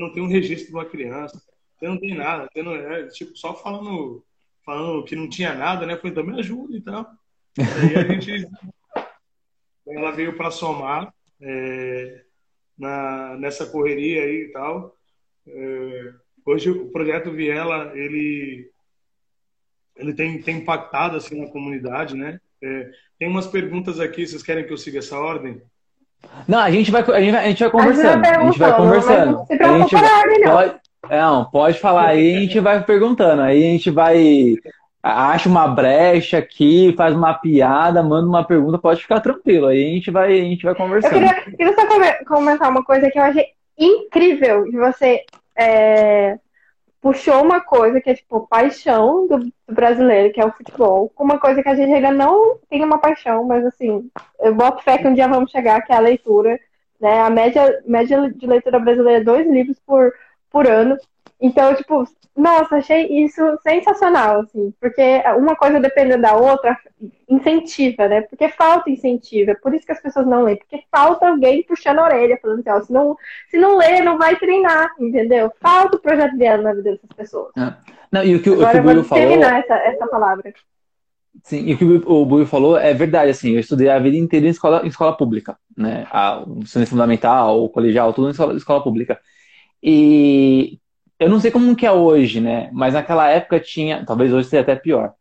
[0.00, 1.40] não tem um registro de uma criança,
[1.78, 4.24] você não tem nada, você não é, tipo, só falando,
[4.64, 5.96] falando que não tinha nada, né?
[5.96, 7.06] Foi, então me ajuda e tal.
[7.58, 8.48] Aí a gente,
[9.86, 12.24] ela veio para somar é,
[12.78, 14.96] na, nessa correria aí e tal.
[15.46, 16.12] É,
[16.44, 18.70] hoje o projeto Viela, ele,
[19.96, 22.40] ele tem, tem impactado assim na comunidade, né?
[22.62, 25.62] É, tem umas perguntas aqui, vocês querem que eu siga essa ordem?
[26.46, 28.24] Não, a gente vai, a gente vai, a gente vai conversando.
[28.24, 29.46] A gente vai conversando.
[29.50, 30.74] A gente vai, pode,
[31.10, 33.42] não, pode falar aí, a gente vai perguntando.
[33.42, 34.56] Aí a gente vai.
[35.02, 39.68] Acha uma brecha aqui, faz uma piada, manda uma pergunta, pode ficar tranquilo.
[39.68, 41.14] Aí a gente vai, a gente vai conversando.
[41.14, 41.86] Eu queria, queria só
[42.26, 43.46] comentar uma coisa que eu achei
[43.78, 45.24] incrível de você
[45.56, 46.38] é,
[47.00, 51.24] puxou uma coisa que é tipo paixão do, do, brasileiro, que é o futebol, com
[51.24, 54.10] uma coisa que a gente ainda não tem uma paixão, mas assim,
[54.40, 56.58] eu boto fé que um dia vamos chegar, que é a leitura.
[57.00, 57.20] Né?
[57.20, 60.12] A média, média de leitura brasileira é dois livros por,
[60.50, 60.96] por ano.
[61.40, 62.04] Então, tipo,
[62.36, 66.76] nossa, achei isso sensacional, assim, porque uma coisa dependendo da outra
[67.28, 68.22] incentiva, né?
[68.22, 71.98] Porque falta incentivo, é por isso que as pessoas não leem, porque falta alguém puxando
[71.98, 73.16] a orelha, falando assim, ó, se não,
[73.50, 75.52] se não lê, não vai treinar, entendeu?
[75.60, 77.52] Falta o projeto dela na vida dessas pessoas.
[77.56, 77.76] Ah.
[78.10, 79.24] Não, e o que, Agora o que o Buio falou...
[79.24, 80.52] terminar essa, essa palavra.
[81.44, 84.46] Sim, e o que o Bui falou é verdade, assim, eu estudei a vida inteira
[84.46, 86.06] em escola, em escola pública, né?
[86.10, 89.20] A, o ensino fundamental, o colegial, tudo em escola, escola pública.
[89.82, 90.79] E
[91.20, 92.70] eu não sei como que é hoje, né?
[92.72, 95.12] Mas naquela época tinha, talvez hoje seja até pior,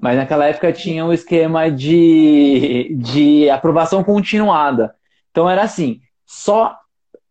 [0.00, 4.94] mas naquela época tinha o um esquema de, de aprovação continuada.
[5.32, 6.76] Então era assim, só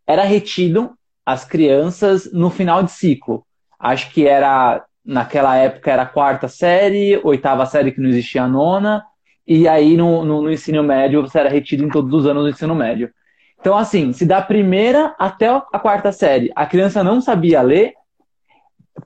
[0.06, 0.92] era retido
[1.26, 3.46] as crianças no final de ciclo.
[3.80, 8.48] Acho que era naquela época era a quarta série, oitava série que não existia a
[8.48, 9.06] nona,
[9.48, 12.50] e aí no, no, no, ensino médio você era retido em todos os anos do
[12.50, 13.10] ensino médio.
[13.58, 17.94] Então, assim, se da primeira até a quarta série a criança não sabia ler,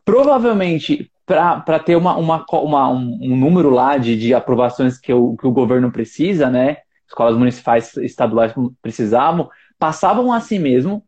[0.06, 5.48] provavelmente para ter uma, uma, uma um, número lá de, de aprovações que o, que
[5.48, 6.78] o governo precisa, né?
[7.08, 11.04] Escolas municipais estaduais precisavam, passavam assim mesmo.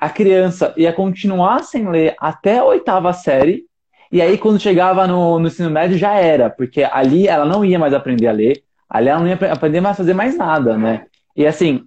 [0.00, 3.68] A criança ia continuar sem ler até a oitava série,
[4.10, 7.78] e aí, quando chegava no, no ensino médio, já era, porque ali ela não ia
[7.78, 11.04] mais aprender a ler, ali ela não ia aprender mais a fazer mais nada, né?
[11.36, 11.84] E assim,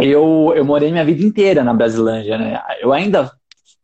[0.00, 2.60] eu, eu morei minha vida inteira na Brasilândia, né?
[2.80, 3.30] Eu ainda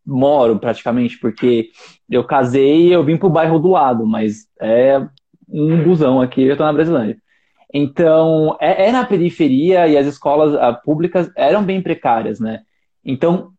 [0.05, 1.71] moro praticamente, porque
[2.11, 5.01] eu casei e eu vim pro bairro do lado, mas é
[5.49, 7.17] um busão aqui, eu tô na Brasilândia.
[7.73, 12.63] Então, é, é na periferia e as escolas uh, públicas eram bem precárias, né?
[13.05, 13.51] Então,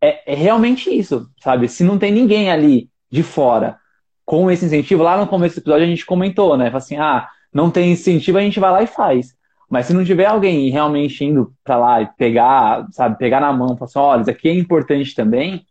[0.00, 1.68] é, é realmente isso, sabe?
[1.68, 3.78] Se não tem ninguém ali de fora
[4.24, 6.66] com esse incentivo, lá no começo do episódio a gente comentou, né?
[6.66, 9.36] Fala assim, ah, não tem incentivo, a gente vai lá e faz.
[9.70, 13.76] Mas se não tiver alguém realmente indo para lá e pegar, sabe, pegar na mão,
[13.76, 15.64] falar assim, olha, isso aqui é importante também,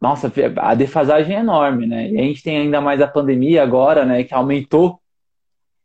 [0.00, 2.10] nossa, a defasagem é enorme, né?
[2.10, 5.00] E a gente tem ainda mais a pandemia agora, né, que aumentou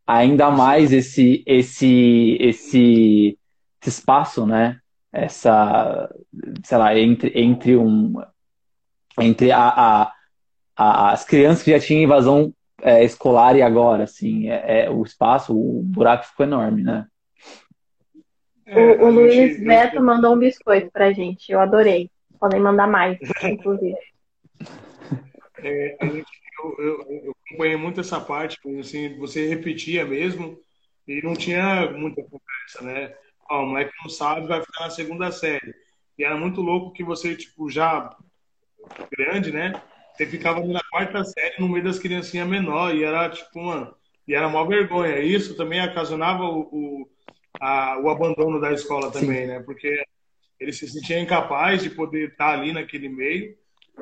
[0.06, 3.38] ainda mais esse esse esse,
[3.82, 4.80] esse espaço, né?
[5.12, 6.10] Essa,
[6.64, 8.14] sei lá, entre entre um
[9.20, 10.14] entre a, a
[10.76, 15.54] as crianças que já tinham invasão é, escolar e agora, assim, é, é, o espaço,
[15.54, 17.06] o buraco ficou enorme, né?
[18.68, 19.66] O, o é, Luiz gente...
[19.66, 22.10] Beto mandou um biscoito pra gente, eu adorei.
[22.40, 23.96] Podem mandar mais, inclusive.
[25.62, 26.24] É, eu,
[26.80, 30.58] eu, eu, acompanhei muito essa parte, assim, você repetia mesmo
[31.06, 33.14] e não tinha muita conversa, né?
[33.50, 35.76] Ó, o moleque não sabe, vai ficar na segunda série.
[36.18, 38.16] E era muito louco que você, tipo, já
[39.18, 39.82] grande, né?
[40.14, 43.94] Você ficava na quarta série no meio das criancinhas menor e era tipo, mano,
[44.28, 45.20] e era uma vergonha.
[45.20, 47.10] Isso também ocasionava o, o,
[47.60, 49.48] a, o abandono da escola também, Sim.
[49.48, 49.60] né?
[49.62, 50.04] Porque
[50.60, 53.58] ele se sentia incapaz de poder estar ali naquele meio.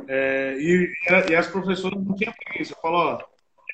[0.07, 0.91] É, e,
[1.29, 2.75] e, as professoras não tinham isso.
[2.81, 3.23] Falou, ó,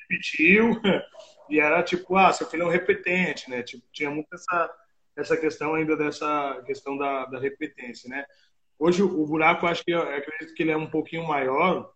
[0.00, 0.80] repetiu,
[1.48, 3.62] e era tipo, ah, seu filho é um repetente, né?
[3.62, 4.70] Tipo, tinha muito essa,
[5.16, 8.24] essa questão ainda dessa questão da, da repetência, né?
[8.78, 11.92] Hoje o buraco, acho que eu acredito que ele é um pouquinho maior,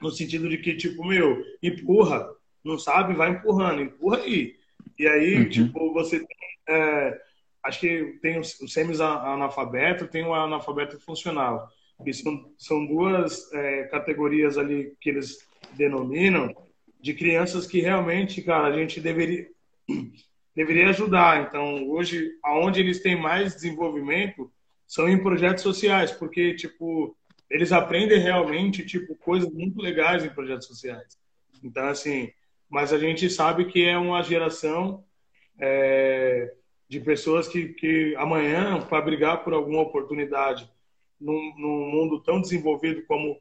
[0.00, 2.28] no sentido de que, tipo, meu, empurra,
[2.64, 4.56] não sabe, vai empurrando, empurra aí.
[4.98, 5.48] E aí, uhum.
[5.48, 7.20] tipo, você tem, é,
[7.64, 11.68] acho que tem o semi-analfabeto, tem o analfabeto funcional.
[12.04, 15.38] E são, são duas é, categorias ali que eles
[15.74, 16.54] denominam
[17.00, 19.48] de crianças que realmente, cara, a gente deveria,
[20.54, 21.46] deveria ajudar.
[21.46, 24.50] Então, hoje, aonde eles têm mais desenvolvimento
[24.86, 27.16] são em projetos sociais, porque, tipo,
[27.52, 31.18] eles aprendem realmente tipo coisas muito legais em projetos sociais.
[31.62, 32.32] Então assim,
[32.68, 35.04] mas a gente sabe que é uma geração
[35.60, 36.50] é,
[36.92, 40.70] de pessoas que, que amanhã para brigar por alguma oportunidade
[41.18, 43.40] num, num mundo tão desenvolvido como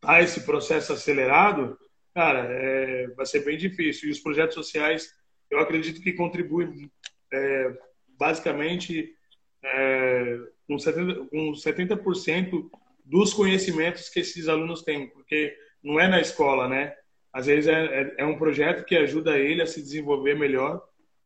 [0.00, 1.78] tá esse processo acelerado,
[2.14, 4.08] cara, é, vai ser bem difícil.
[4.08, 5.14] E os projetos sociais,
[5.50, 6.90] eu acredito que contribuem
[7.30, 7.76] é,
[8.18, 9.14] basicamente
[9.62, 12.70] é, com 70%, com 70%
[13.04, 16.94] dos conhecimentos que esses alunos têm, porque não é na escola, né?
[17.30, 20.82] Às vezes é, é, é um projeto que ajuda ele a se desenvolver melhor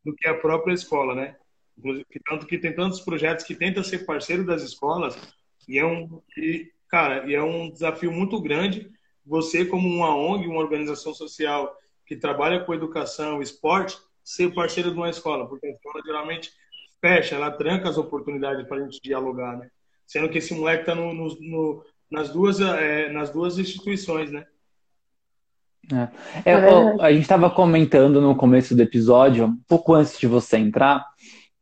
[0.09, 1.35] do que a própria escola, né?
[2.27, 5.17] Tanto que tem tantos projetos que tentam ser parceiro das escolas
[5.67, 8.89] e é um, e, cara, e é um desafio muito grande
[9.25, 14.97] você como uma ONG, uma organização social que trabalha com educação, esporte, ser parceiro de
[14.97, 16.51] uma escola, porque a escola geralmente
[16.99, 19.69] fecha, ela tranca as oportunidades para a gente dialogar, né?
[20.07, 24.45] Sendo que esse moleque está no, no, no, nas, duas, é, nas duas instituições, né?
[25.93, 26.51] É.
[26.51, 26.55] É,
[27.01, 31.05] a gente estava comentando no começo do episódio, um pouco antes de você entrar,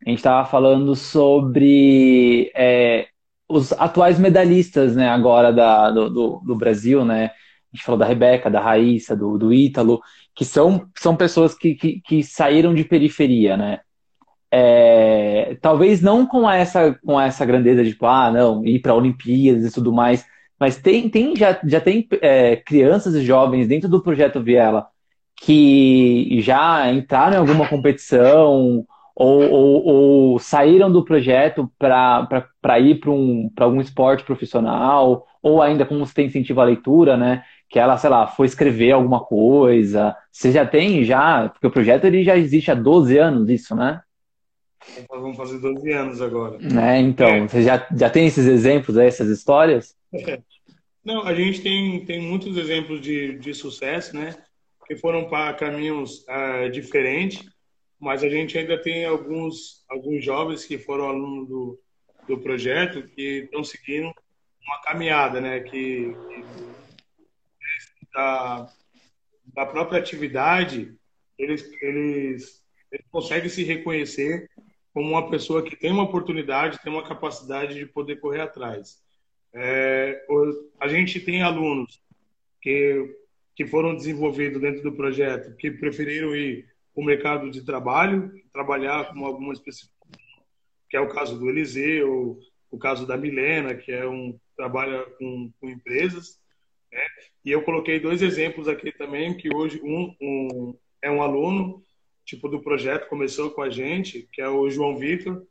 [0.05, 3.07] a gente estava falando sobre é,
[3.47, 7.31] os atuais medalhistas, né, agora da, do, do, do, Brasil, né?
[7.73, 10.01] A gente falou da Rebeca, da Raíssa, do, do Ítalo,
[10.35, 13.79] que são, são pessoas que, que, que saíram de periferia, né?
[14.51, 19.65] é, talvez não com essa com essa grandeza de tipo, ah, não, ir para Olimpíadas
[19.65, 20.25] e tudo mais,
[20.59, 24.87] mas tem, tem já, já tem é, crianças e jovens dentro do projeto Viela
[25.39, 33.09] que já entraram em alguma competição ou, ou, ou saíram do projeto para ir para
[33.09, 37.43] um, algum esporte profissional, ou ainda como você tem incentivo à leitura, né?
[37.67, 40.15] Que ela, sei lá, foi escrever alguma coisa.
[40.31, 44.01] Você já tem, já, porque o projeto ele já existe há 12 anos, isso, né?
[45.09, 46.57] Vamos fazer 12 anos agora.
[46.79, 47.47] É, então, é.
[47.47, 49.96] você já, já tem esses exemplos, essas histórias?
[51.03, 54.35] Não, a gente tem, tem muitos exemplos de, de sucesso, né?
[54.85, 57.45] Que foram para caminhos uh, diferentes
[57.99, 61.79] mas a gente ainda tem alguns, alguns jovens que foram alunos do,
[62.27, 64.13] do projeto que estão seguindo
[64.61, 65.61] uma caminhada, né?
[65.61, 66.13] Que,
[67.99, 68.71] que da,
[69.45, 70.95] da própria atividade,
[71.37, 74.49] eles, eles, eles conseguem se reconhecer
[74.93, 79.01] como uma pessoa que tem uma oportunidade, tem uma capacidade de poder correr atrás.
[79.59, 80.23] É,
[80.79, 81.99] a gente tem alunos
[82.61, 83.15] que,
[83.55, 89.25] que foram desenvolvidos dentro do projeto, que preferiram ir o mercado de trabalho, trabalhar com
[89.25, 89.97] alguma especificidade,
[90.89, 92.39] que é o caso do Eliseu,
[92.69, 96.39] o caso da Milena, que é um trabalha com, com empresas.
[96.91, 97.01] Né?
[97.45, 101.83] E eu coloquei dois exemplos aqui também, que hoje um, um, é um aluno
[102.25, 105.45] tipo do projeto começou com a gente, que é o João Vitor,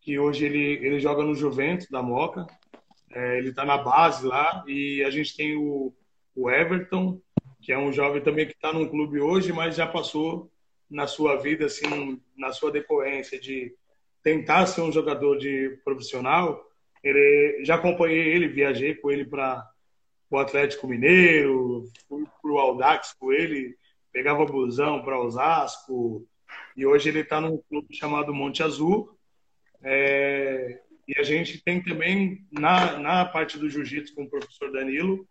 [0.00, 2.46] que hoje ele ele joga no Juventus da Moca.
[3.10, 5.94] É, ele está na base lá e a gente tem o,
[6.34, 7.20] o Everton,
[7.60, 10.50] que é um jovem também que está num clube hoje, mas já passou
[10.90, 13.74] na sua vida, assim, na sua decorrência de
[14.22, 16.64] tentar ser um jogador de profissional,
[17.02, 19.68] ele, já acompanhei ele, viajei com ele para
[20.30, 23.76] o Atlético Mineiro, fui para o Audax com ele,
[24.12, 26.26] pegava busão para Osasco,
[26.76, 29.16] e hoje ele está num clube chamado Monte Azul.
[29.82, 35.26] É, e a gente tem também, na, na parte do jiu-jitsu com o professor Danilo,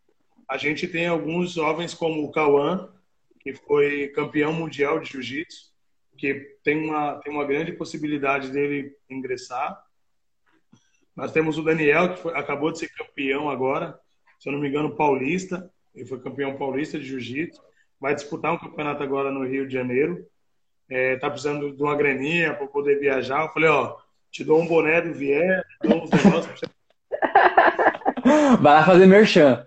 [0.50, 2.92] a gente tem alguns jovens como o Cauã,
[3.40, 5.72] que foi campeão mundial de jiu-jitsu,
[6.18, 9.80] que tem uma, tem uma grande possibilidade dele ingressar.
[11.16, 14.00] Nós temos o Daniel, que foi, acabou de ser campeão agora,
[14.40, 15.72] se eu não me engano, paulista.
[15.94, 17.62] Ele foi campeão paulista de jiu-jitsu.
[18.00, 20.26] Vai disputar um campeonato agora no Rio de Janeiro.
[20.90, 23.44] É, tá precisando de uma graninha para poder viajar.
[23.44, 23.98] Eu falei, ó,
[24.32, 26.78] te dou um boné do Vier, dou uns negócios pra você.
[28.62, 29.66] Vai lá fazer merchan.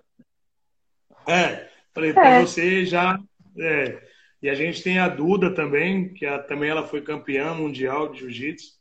[1.26, 2.40] É, falei, para é.
[2.42, 3.18] você já
[3.58, 4.10] é.
[4.42, 8.20] E a gente tem a Duda também, que a, também ela foi campeã mundial de
[8.20, 8.78] jiu-jitsu,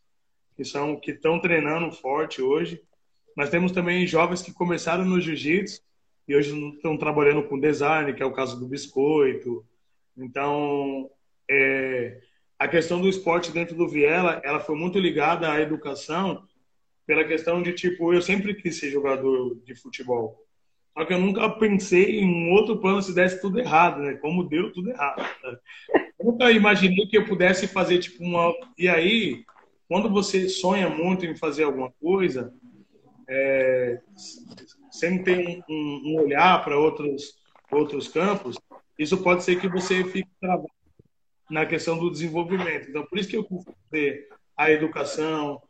[0.56, 2.82] que são que estão treinando forte hoje.
[3.36, 5.82] Nós temos também jovens que começaram no jiu-jitsu
[6.28, 9.66] e hoje estão trabalhando com design, que é o caso do biscoito.
[10.18, 11.10] Então,
[11.50, 12.22] é,
[12.60, 16.44] a questão do esporte dentro do Viela, ela foi muito ligada à educação
[17.08, 20.46] pela questão de tipo, eu sempre quis ser jogador de futebol.
[20.96, 24.16] Só que eu nunca pensei em um outro plano se desse tudo errado, né?
[24.16, 25.24] Como deu tudo errado.
[26.20, 28.54] Eu nunca imaginei que eu pudesse fazer tipo uma.
[28.78, 29.46] E aí,
[29.88, 32.54] quando você sonha muito em fazer alguma coisa,
[33.28, 34.02] é...
[34.92, 37.40] sem ter um, um olhar para outros
[37.72, 38.58] outros campos,
[38.98, 40.68] isso pode ser que você fique travado
[41.50, 42.90] na questão do desenvolvimento.
[42.90, 43.48] Então, por isso que eu
[43.90, 45.62] fazer a educação,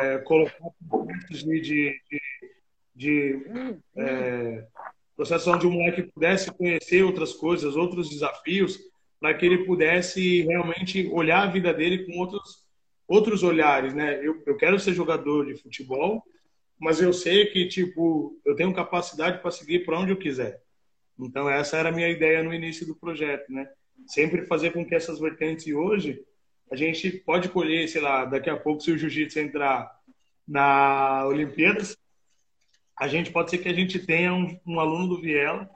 [0.00, 0.70] é, colocar
[1.30, 2.20] de, de, de
[2.96, 3.38] de
[3.94, 4.66] é,
[5.14, 8.78] processo onde o moleque pudesse conhecer outras coisas, outros desafios,
[9.20, 12.64] para que ele pudesse realmente olhar a vida dele com outros
[13.08, 14.18] outros olhares, né?
[14.20, 16.24] Eu, eu quero ser jogador de futebol,
[16.76, 20.60] mas eu sei que tipo eu tenho capacidade para seguir para onde eu quiser.
[21.18, 23.68] Então essa era a minha ideia no início do projeto, né?
[24.06, 26.24] Sempre fazer com que essas vertentes hoje
[26.70, 29.94] a gente pode colher, sei lá, daqui a pouco se o jiu-jitsu entrar
[30.46, 31.96] na Olimpíadas,
[32.98, 35.68] a gente pode ser que a gente tenha um, um aluno do Viela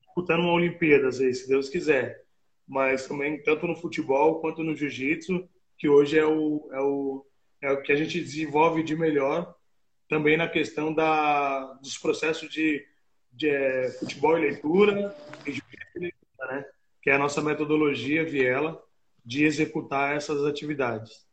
[0.00, 2.24] disputando uma Olimpíadas aí, se Deus quiser.
[2.66, 7.26] Mas também, tanto no futebol quanto no jiu-jitsu, que hoje é o, é, o,
[7.60, 9.54] é o que a gente desenvolve de melhor,
[10.08, 12.86] também na questão da, dos processos de,
[13.32, 15.14] de é, futebol e leitura,
[15.46, 16.10] e né?
[17.02, 18.80] Que é a nossa metodologia Viela
[19.24, 21.26] de executar essas atividades.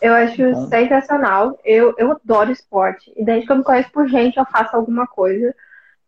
[0.00, 0.68] Eu acho Bom.
[0.68, 1.58] sensacional.
[1.64, 3.12] Eu, eu adoro esporte.
[3.16, 5.54] E desde que eu me conheço por gente, eu faço alguma coisa.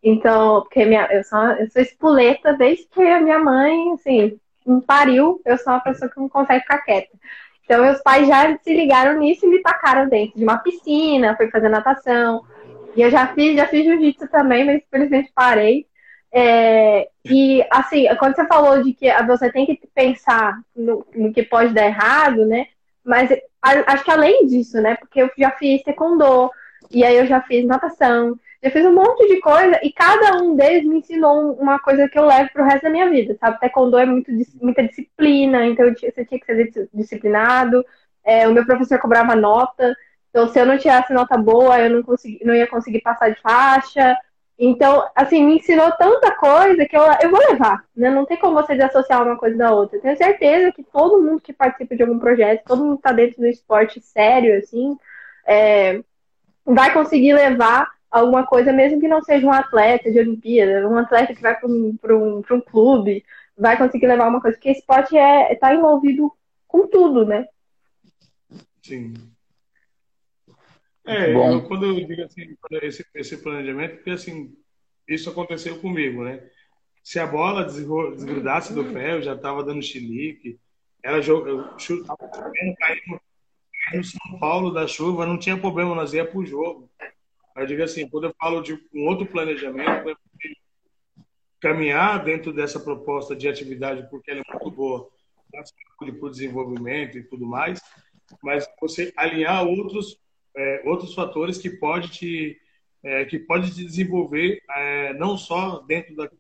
[0.03, 4.81] Então, porque minha, eu, sou, eu sou espoleta desde que a minha mãe, assim, me
[4.81, 7.11] pariu, eu sou uma pessoa que não consegue ficar quieta.
[7.65, 11.51] Então, meus pais já se ligaram nisso e me tacaram dentro de uma piscina, fui
[11.51, 12.45] fazer natação.
[12.97, 15.87] E eu já fiz, já fiz jiu-jitsu também, mas infelizmente parei.
[16.33, 21.43] É, e, assim, quando você falou de que você tem que pensar no, no que
[21.43, 22.69] pode dar errado, né?
[23.05, 23.31] Mas
[23.63, 24.97] acho que além disso, né?
[24.97, 26.51] Porque eu já fiz taekwondo,
[26.91, 30.57] E aí eu já fiz natação, já fiz um monte de coisa e cada um
[30.57, 33.61] deles me ensinou uma coisa que eu levo pro resto da minha vida, sabe?
[33.61, 34.31] Taekwondo é muito,
[34.63, 37.85] muita disciplina, então você tinha que ser disciplinado.
[38.25, 39.95] É, o meu professor cobrava nota,
[40.31, 43.41] então se eu não tirasse nota boa, eu não, consegui, não ia conseguir passar de
[43.41, 44.17] faixa.
[44.59, 48.11] Então, assim, me ensinou tanta coisa que eu, eu vou levar, né?
[48.11, 49.99] Não tem como você desassociar uma coisa da outra.
[49.99, 53.41] Tenho certeza que todo mundo que participa de algum projeto, todo mundo que está dentro
[53.41, 54.97] do esporte sério, assim,
[55.47, 56.03] é,
[56.65, 61.35] vai conseguir levar alguma coisa, mesmo que não seja um atleta de Olimpíada, um atleta
[61.35, 63.25] que vai para um, um, um clube,
[63.57, 66.31] vai conseguir levar uma coisa, porque esporte é está envolvido
[66.69, 67.47] com tudo, né?
[68.83, 69.32] Sim.
[71.05, 74.57] É, eu, quando eu digo assim, esse, esse planejamento, porque assim,
[75.09, 76.49] isso aconteceu comigo, né?
[77.03, 80.61] Se a bola desgrudasse do pé, eu já estava dando chilique,
[81.03, 81.75] ela jogando,
[82.79, 83.21] caindo,
[83.93, 86.89] no São Paulo da chuva, não tinha problema, nós ia pro jogo.
[87.57, 90.15] Eu digo assim, quando eu falo de um outro planejamento, é
[91.61, 95.09] caminhar dentro dessa proposta de atividade, porque ela é muito boa
[95.51, 97.81] para o desenvolvimento e tudo mais,
[98.43, 100.22] mas você alinhar outros
[100.57, 102.59] é, outros fatores que pode te
[103.05, 106.31] é, que pode te desenvolver é, não só dentro da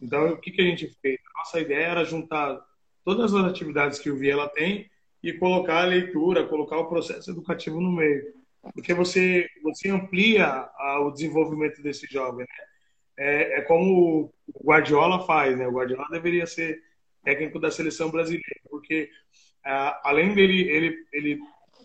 [0.00, 1.18] então o que que a gente fez?
[1.36, 2.60] Nossa ideia era juntar
[3.04, 4.88] todas as atividades que o Viela tem
[5.22, 8.32] e colocar a leitura colocar o processo educativo no meio.
[8.74, 12.64] Porque você você amplia a, o desenvolvimento desse jovem né?
[13.18, 15.66] é, é, como o Guardiola faz né?
[15.66, 16.80] O Guardiola deveria ser
[17.24, 19.10] técnico da seleção brasileira porque
[20.04, 21.38] além dele ele ele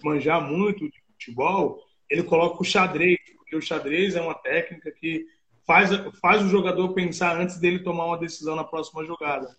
[0.03, 5.25] manjar muito de futebol, ele coloca o xadrez, porque o xadrez é uma técnica que
[5.65, 5.89] faz,
[6.21, 9.55] faz o jogador pensar antes dele tomar uma decisão na próxima jogada.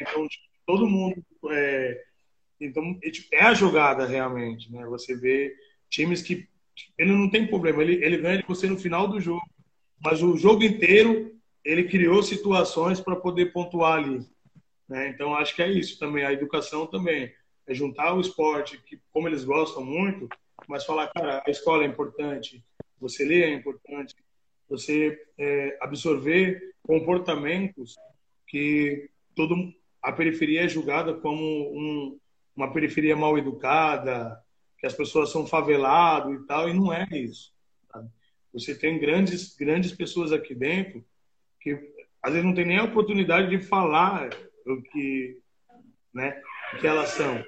[0.00, 1.22] Então, tipo, todo mundo.
[1.50, 2.02] É,
[2.60, 4.84] então, tipo, é a jogada realmente, né?
[4.86, 5.54] Você vê
[5.90, 6.48] times que.
[6.98, 9.44] Ele não tem problema, ele, ele ganha de você no final do jogo.
[10.02, 11.32] Mas o jogo inteiro,
[11.64, 14.26] ele criou situações para poder pontuar ali.
[14.88, 15.08] Né?
[15.08, 16.24] Então, acho que é isso também.
[16.24, 17.32] A educação também.
[17.66, 20.28] É juntar o esporte, que como eles gostam muito,
[20.68, 22.64] mas falar, cara, a escola é importante,
[23.00, 24.14] você ler é importante,
[24.68, 27.94] você é, absorver comportamentos
[28.46, 29.56] que todo
[30.02, 32.18] a periferia é julgada como um,
[32.54, 34.38] uma periferia mal educada,
[34.78, 37.52] que as pessoas são favelado e tal, e não é isso.
[37.90, 38.08] Sabe?
[38.52, 41.04] Você tem grandes grandes pessoas aqui dentro
[41.60, 41.78] que
[42.22, 44.30] às vezes não tem nem a oportunidade de falar
[44.66, 45.38] o que,
[46.12, 46.40] né,
[46.74, 47.44] o que elas são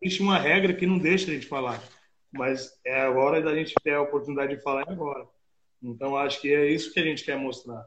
[0.00, 1.82] existe uma regra que não deixa a gente falar,
[2.32, 5.26] mas é a hora da gente ter a oportunidade de falar agora.
[5.82, 7.84] Então, acho que é isso que a gente quer mostrar.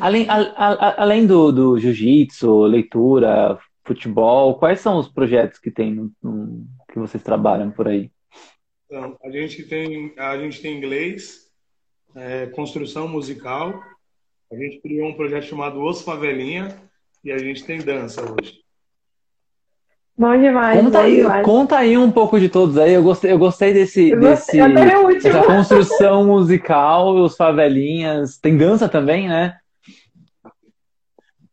[0.00, 5.94] Além, a, a, além do, do jiu-jitsu, leitura, futebol, quais são os projetos que tem
[5.94, 8.10] no, no, que vocês trabalham por aí?
[8.86, 11.48] Então, a gente tem a gente tem inglês,
[12.14, 13.80] é, construção musical.
[14.50, 16.76] A gente criou um projeto chamado Os Favelinha
[17.22, 18.65] e a gente tem dança hoje.
[20.18, 20.80] Bom demais.
[20.80, 21.44] Conta, bom aí, demais.
[21.44, 22.94] conta aí um pouco de todos aí.
[22.94, 25.28] Eu gostei, eu gostei desse, Eu desse gostei, último.
[25.28, 28.38] essa construção musical, os favelinhas.
[28.38, 29.58] Tem dança também, né?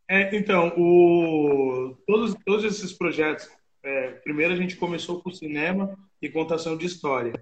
[0.07, 3.49] É, então, o, todos, todos esses projetos,
[3.83, 7.33] é, primeiro a gente começou com cinema e contação de história.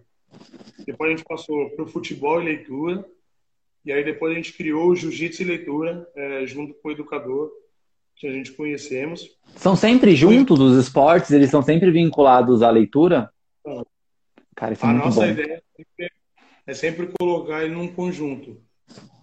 [0.87, 3.05] Depois a gente passou para o futebol e leitura.
[3.85, 7.51] E aí depois a gente criou o jiu-jitsu e leitura, é, junto com o educador
[8.21, 9.35] que a gente conhecemos.
[9.55, 11.31] São sempre juntos os esportes?
[11.31, 13.31] Eles são sempre vinculados à leitura?
[14.55, 15.27] Cara, isso é a muito nossa bom.
[15.27, 16.11] ideia é sempre,
[16.67, 18.61] é sempre colocar ele num conjunto.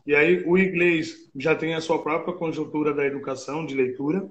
[0.04, 4.28] E aí o inglês já tem a sua própria conjuntura da educação, de leitura.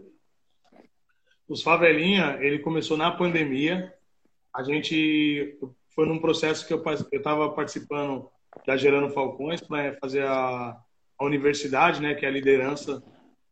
[1.47, 3.93] Os Favelinha, ele começou na pandemia.
[4.53, 5.57] A gente
[5.95, 8.29] foi num processo que eu estava participando
[8.65, 10.75] da Gerando Falcões para fazer a,
[11.17, 13.01] a universidade, né, que é a liderança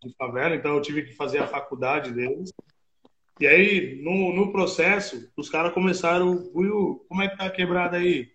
[0.04, 2.52] de favela, então eu tive que fazer a faculdade deles.
[3.40, 7.98] E aí, no, no processo, os caras começaram, Will, como é que tá a quebrada
[7.98, 8.30] aí?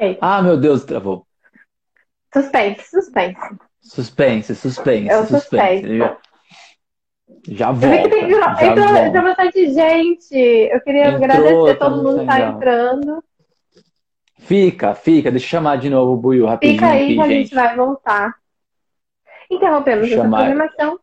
[0.00, 1.26] Ei, Ah, meu Deus, travou.
[2.32, 3.40] Suspense, suspense.
[3.82, 5.82] Suspense, suspense, É o suspense.
[5.82, 5.98] suspense.
[5.98, 6.18] Já,
[7.48, 8.02] já Eu vi volta.
[8.02, 9.06] que tem, já entrou, volta.
[9.06, 10.34] entrou bastante gente.
[10.34, 13.24] Eu queria Entrou, agradecer tá todo mundo que tá entrando.
[14.44, 15.30] Fica, fica.
[15.30, 17.54] Deixa eu chamar de novo o Buiu rapidinho Fica aí aqui, que a gente.
[17.54, 18.34] vai voltar.
[19.50, 20.98] Interrompemos essa programação.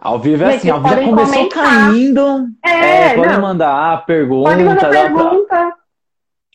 [0.00, 1.64] Ao vivo é assim, ao vivo já podem começou comentar.
[1.64, 2.48] caindo.
[2.64, 2.70] É,
[3.12, 3.40] É, pode não.
[3.40, 4.50] mandar pergunta.
[4.50, 5.74] Pode mandar dá pra- pergunta.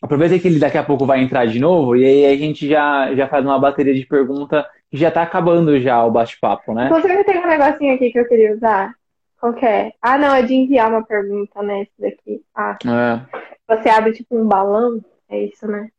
[0.02, 3.14] Aproveita que ele daqui a pouco vai entrar de novo e aí a gente já,
[3.16, 6.86] já faz uma bateria de pergunta que já tá acabando já o bate-papo, né?
[6.86, 8.94] Inclusive, tem um negocinho aqui que eu queria usar.
[9.42, 9.92] Qual que é?
[10.02, 11.82] Ah, não, é de enviar uma pergunta, né?
[11.82, 12.42] Esse daqui.
[12.56, 13.40] Ah, É.
[13.70, 15.00] você abre tipo um balão?
[15.30, 15.90] É isso, né?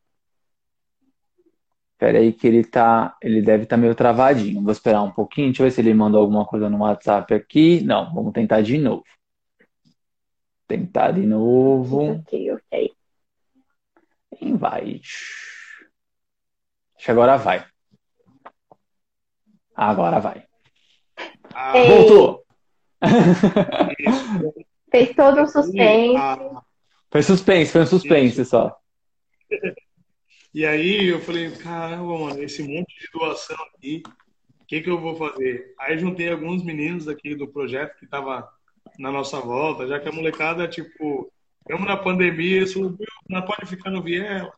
[1.97, 4.63] Pera aí que ele tá, ele deve estar meio travadinho.
[4.63, 7.83] Vou esperar um pouquinho, deixa eu ver se ele mandou alguma coisa no WhatsApp aqui.
[7.85, 9.05] Não, vamos tentar de novo.
[10.67, 12.13] Tentar de novo.
[12.13, 12.93] Ok, ok.
[14.41, 15.15] Invite.
[16.97, 17.67] Acho que agora vai.
[19.77, 20.47] Agora vai.
[21.55, 21.89] Ah, Ei.
[21.89, 22.45] Voltou!
[24.91, 26.17] Fez todo um suspense.
[26.17, 26.63] Ah,
[27.11, 28.77] Foi suspense, foi um suspense só.
[30.53, 34.03] E aí eu falei, caramba, mano, esse monte de doação aqui,
[34.61, 35.73] o que que eu vou fazer?
[35.79, 38.49] Aí juntei alguns meninos aqui do projeto que tava
[38.99, 42.97] na nossa volta, já que a molecada, tipo, estamos na pandemia, "Meu,
[43.29, 44.53] não pode ficar no Viela.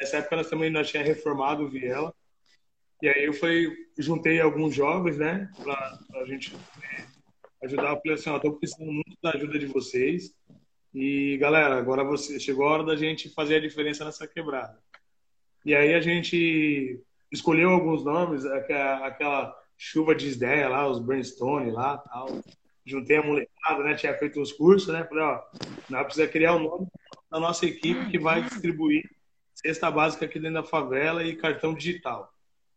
[0.00, 2.14] Nessa época nós também nós tinha reformado o Viela.
[3.02, 7.06] E aí eu falei, juntei alguns jovens, né, pra, pra gente poder
[7.62, 7.90] ajudar.
[7.90, 10.34] Eu falei assim, ó, tô precisando muito da ajuda de vocês.
[10.94, 14.78] E galera, agora você chegou a hora da gente fazer a diferença nessa quebrada.
[15.64, 21.98] E aí a gente escolheu alguns nomes, aquela, chuva de ideia lá, os brainstorm lá,
[21.98, 22.40] tal.
[22.84, 23.94] Juntei a molecada, né?
[23.94, 25.04] Tinha feito uns cursos, né?
[25.04, 25.42] Falei, ó,
[25.90, 26.86] nós precisamos criar o nome
[27.30, 29.10] da nossa equipe que vai distribuir
[29.54, 32.32] cesta básica aqui dentro da favela e cartão digital.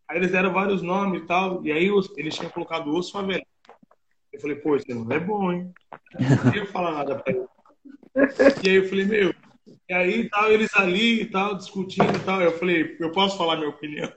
[0.07, 3.45] Aí eles deram vários nomes e tal, e aí eles tinham colocado os favelas.
[4.34, 5.72] Eu falei, pô, esse nome é bom, hein?
[6.20, 7.45] Eu não queria falar nada pra ele.
[8.64, 9.34] E aí eu falei, meu,
[9.88, 12.41] e aí tal, eles ali e tal, discutindo e tal.
[12.41, 14.12] Eu falei, eu posso falar minha opinião?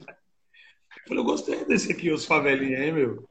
[0.00, 3.28] Eu falei, eu gostei desse aqui, os favelinha, hein, meu?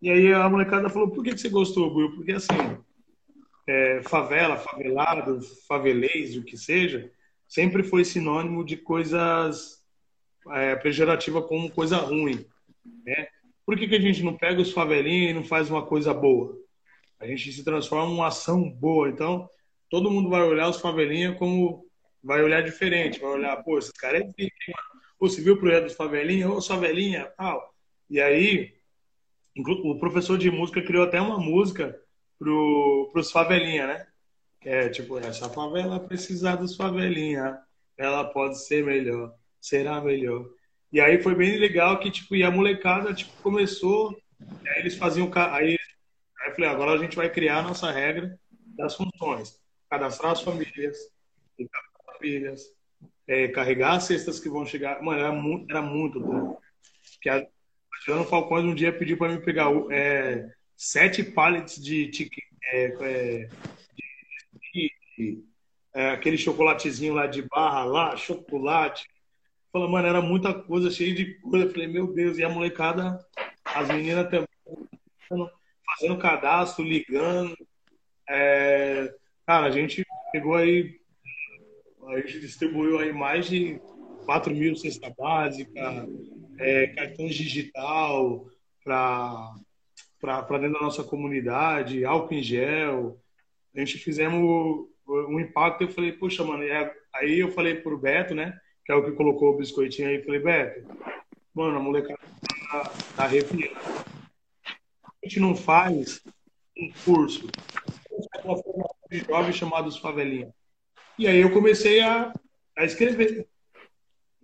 [0.00, 2.14] E aí a molecada falou, por que, você gostou, Will?
[2.14, 2.54] Porque assim,
[3.66, 7.10] é, favela, favelado, favelês, o que seja,
[7.48, 9.84] sempre foi sinônimo de coisas
[10.50, 12.46] é, pejorativa como coisa ruim,
[13.04, 13.28] né?
[13.64, 16.56] Por que, que a gente não pega os favelinha e não faz uma coisa boa?
[17.20, 19.08] A gente se transforma em uma ação boa.
[19.08, 19.48] Então,
[19.90, 21.86] todo mundo vai olhar os favelinha como
[22.22, 25.02] vai olhar diferente, vai olhar, pô, esse cara é hein, mano?
[25.18, 26.50] Pô, você viu o projeto dos favelinha?
[26.50, 27.72] Ô, favelinha, tal.
[28.10, 28.74] E aí,
[29.56, 31.98] o professor de música criou até uma música
[32.38, 34.06] pro, pros favelinha, né?
[34.60, 37.58] Que é tipo, essa favela precisa dos favelinha,
[37.96, 40.46] ela pode ser melhor, será melhor.
[40.92, 44.16] E aí foi bem legal que, tipo, e a molecada, tipo, começou,
[44.66, 45.75] aí eles faziam, aí,
[46.56, 48.38] falei, agora a gente vai criar a nossa regra
[48.76, 49.60] das funções.
[49.88, 50.96] Cadastrar as famílias,
[51.60, 52.62] as famílias,
[53.28, 55.00] é, carregar as cestas que vão chegar.
[55.02, 56.60] Mano, era muito, era muito trampo.
[57.12, 57.46] Porque a
[58.04, 62.10] Juliana Falcões um dia pediu para mim pegar é, sete pallets de,
[62.72, 63.48] é, é,
[64.72, 65.44] de- de-
[65.94, 69.06] é, aquele chocolatezinho lá de barra lá, chocolate.
[69.72, 71.66] Falei, mano, era muita coisa, cheio de coisa.
[71.66, 73.24] Eu falei, meu Deus, e a molecada,
[73.64, 74.46] as meninas também
[75.98, 77.56] fazendo cadastro, ligando.
[78.28, 79.12] É,
[79.46, 80.98] cara, a gente pegou aí,
[82.08, 83.80] a gente distribuiu aí mais de
[84.24, 86.06] 4 mil cesta básica,
[86.58, 88.46] é, cartões digital
[88.84, 89.54] para
[90.58, 93.20] dentro da nossa comunidade, álcool em gel.
[93.74, 95.84] A gente fizemos um impacto.
[95.84, 96.64] Eu falei, puxa, mano,
[97.14, 100.22] aí eu falei pro Beto, né, que é o que colocou o biscoitinho aí.
[100.22, 100.88] Falei, Beto,
[101.54, 102.18] mano, a molecada
[102.70, 104.15] tá, tá arrepiando.
[105.26, 106.22] Gente não faz
[106.78, 107.48] um curso,
[108.40, 110.54] formação de jovens chamados Favelinha.
[111.18, 112.32] E aí eu comecei a,
[112.76, 113.44] a escrever.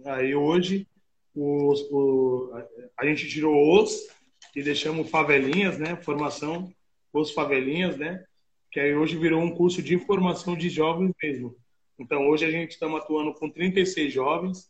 [0.05, 0.89] Aí hoje
[1.37, 2.51] os, o,
[2.99, 4.09] a, gente tirou os
[4.57, 5.95] e deixamos favelinhas, né?
[6.03, 6.75] Formação
[7.13, 8.25] os favelinhas, né?
[8.73, 11.57] Que aí hoje virou um curso de formação de jovens mesmo.
[11.97, 14.69] Então hoje a gente estamos atuando com 36 jovens.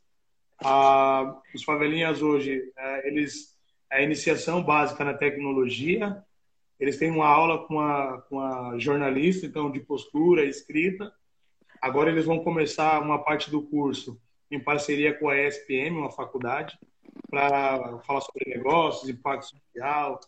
[0.63, 3.62] Ah, os favelinhas hoje eh, eles é
[3.93, 6.24] a iniciação básica na tecnologia.
[6.80, 11.12] Eles têm uma aula com a, com a jornalista, então de postura, escrita.
[11.80, 14.18] Agora eles vão começar uma parte do curso
[14.51, 16.78] em parceria com a ESPM, uma faculdade,
[17.30, 20.20] para falar sobre negócios, impacto social,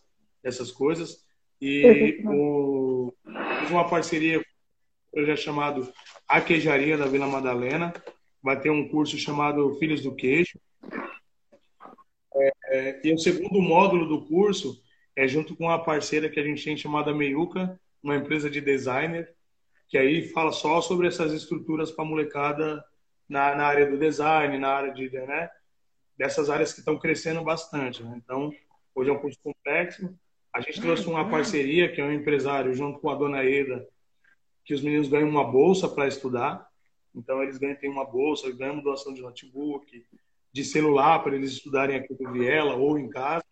[0.43, 1.25] essas coisas.
[1.59, 3.11] E o,
[3.69, 5.93] uma parceria com um projeto chamado
[6.27, 7.93] A Queijaria da Vila Madalena.
[8.43, 10.59] Vai ter um curso chamado Filhos do Queijo.
[12.67, 14.81] É, e o segundo módulo do curso
[15.15, 19.33] é junto com uma parceira que a gente tem chamada Meiuca, uma empresa de designer,
[19.87, 22.83] que aí fala só sobre essas estruturas para molecada
[23.29, 25.49] na, na área do design, na área de, né,
[26.17, 28.03] dessas áreas que estão crescendo bastante.
[28.03, 28.19] Né?
[28.23, 28.53] Então,
[28.93, 30.13] hoje é um curso complexo.
[30.53, 33.87] A gente trouxe uma parceria, que é um empresário, junto com a dona Eda,
[34.63, 36.67] que os meninos ganham uma bolsa para estudar.
[37.13, 40.05] Então, eles ganham, têm uma bolsa, ganham doação de notebook,
[40.55, 43.43] de celular para eles estudarem aqui no Viela ou em casa,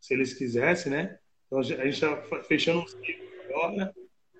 [0.00, 1.18] se eles quisessem, né?
[1.46, 3.94] Então a gente está fechando um ciclo agora,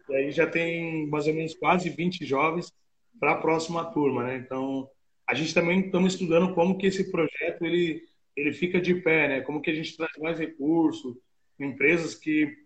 [0.09, 2.73] e aí já tem mais ou menos quase 20 jovens
[3.21, 4.37] para a próxima turma, né?
[4.37, 4.89] Então
[5.27, 8.03] a gente também estamos estudando como que esse projeto ele
[8.35, 9.41] ele fica de pé, né?
[9.43, 11.19] Como que a gente traz mais recursos,
[11.59, 12.57] empresas que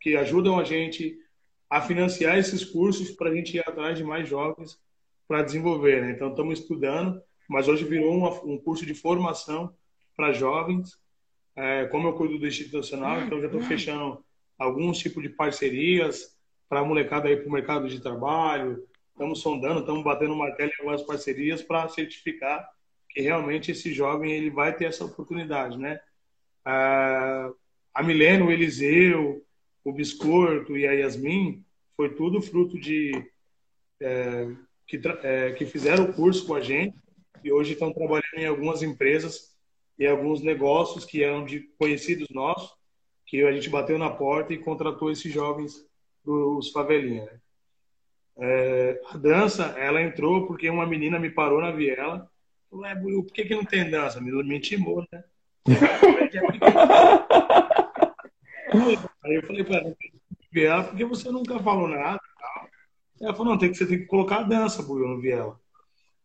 [0.00, 1.18] que ajudam a gente
[1.68, 4.78] a financiar esses cursos para a gente ir atrás de mais jovens
[5.26, 6.12] para desenvolver, né?
[6.12, 9.74] Então estamos estudando, mas hoje virou uma, um curso de formação
[10.16, 10.98] para jovens.
[11.56, 14.24] É, como eu cuido do institucional, então já estou fechando
[14.58, 16.36] alguns tipos de parcerias
[16.68, 18.84] para a molecada ir para o mercado de trabalho.
[19.12, 22.68] Estamos sondando, estamos batendo martelo em algumas parcerias para certificar
[23.08, 26.00] que realmente esse jovem ele vai ter essa oportunidade, né?
[26.64, 27.50] Ah,
[27.94, 29.44] a Milena, o Eliseu,
[29.84, 31.64] o Biscoito e a Yasmin
[31.96, 33.12] foi tudo fruto de
[34.00, 34.48] é,
[34.86, 36.96] que, é, que fizeram o curso com a gente
[37.44, 39.54] e hoje estão trabalhando em algumas empresas
[39.98, 42.74] e alguns negócios que eram de conhecidos nossos,
[43.26, 45.86] que a gente bateu na porta e contratou esses jovens
[46.24, 47.24] dos favelinha.
[47.24, 47.40] Né?
[48.36, 52.28] É, a dança, ela entrou porque uma menina me parou na viela
[52.74, 54.20] Falei, é, por que, que não tem dança?
[54.20, 55.24] Me intimou, né?
[59.22, 59.78] Aí eu falei para
[60.56, 62.20] ela, porque você nunca falou nada?
[63.20, 65.58] Ela falou, não, tem que, você tem que colocar a dança, Buiu, no viela.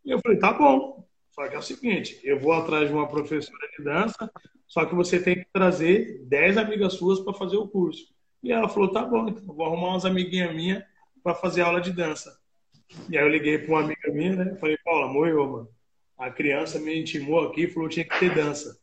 [0.04, 0.99] E eu falei, tá bom.
[1.32, 4.32] Só que é o seguinte, eu vou atrás de uma professora de dança,
[4.68, 8.14] só que você tem que trazer 10 amigas suas para fazer o curso.
[8.44, 10.84] E ela falou, tá bom, então vou arrumar umas amiguinhas minhas
[11.24, 12.38] para fazer aula de dança.
[13.10, 14.56] E aí eu liguei para uma amiga minha, né?
[14.56, 15.80] Falei, Paula, morreu, mano
[16.20, 18.78] a criança me intimou aqui falou que tinha que ter dança.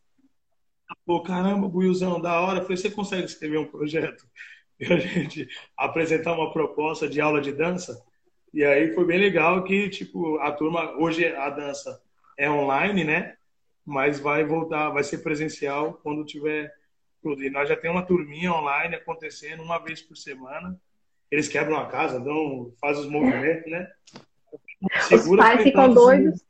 [1.05, 2.61] Pô, caramba, Buiuzão, da hora.
[2.61, 4.26] Eu falei, você consegue escrever um projeto
[4.80, 8.03] e a gente apresentar uma proposta de aula de dança?
[8.55, 12.01] E aí foi bem legal que, tipo, a turma, hoje a dança
[12.37, 13.34] é online, né?
[13.84, 16.72] Mas vai voltar, vai ser presencial quando tiver
[17.22, 17.43] tudo.
[17.43, 20.78] E nós já temos uma turminha online acontecendo uma vez por semana.
[21.30, 23.91] Eles quebram a casa, dão, fazem os movimentos, né?
[25.03, 26.45] Segura os pais ficam doidos.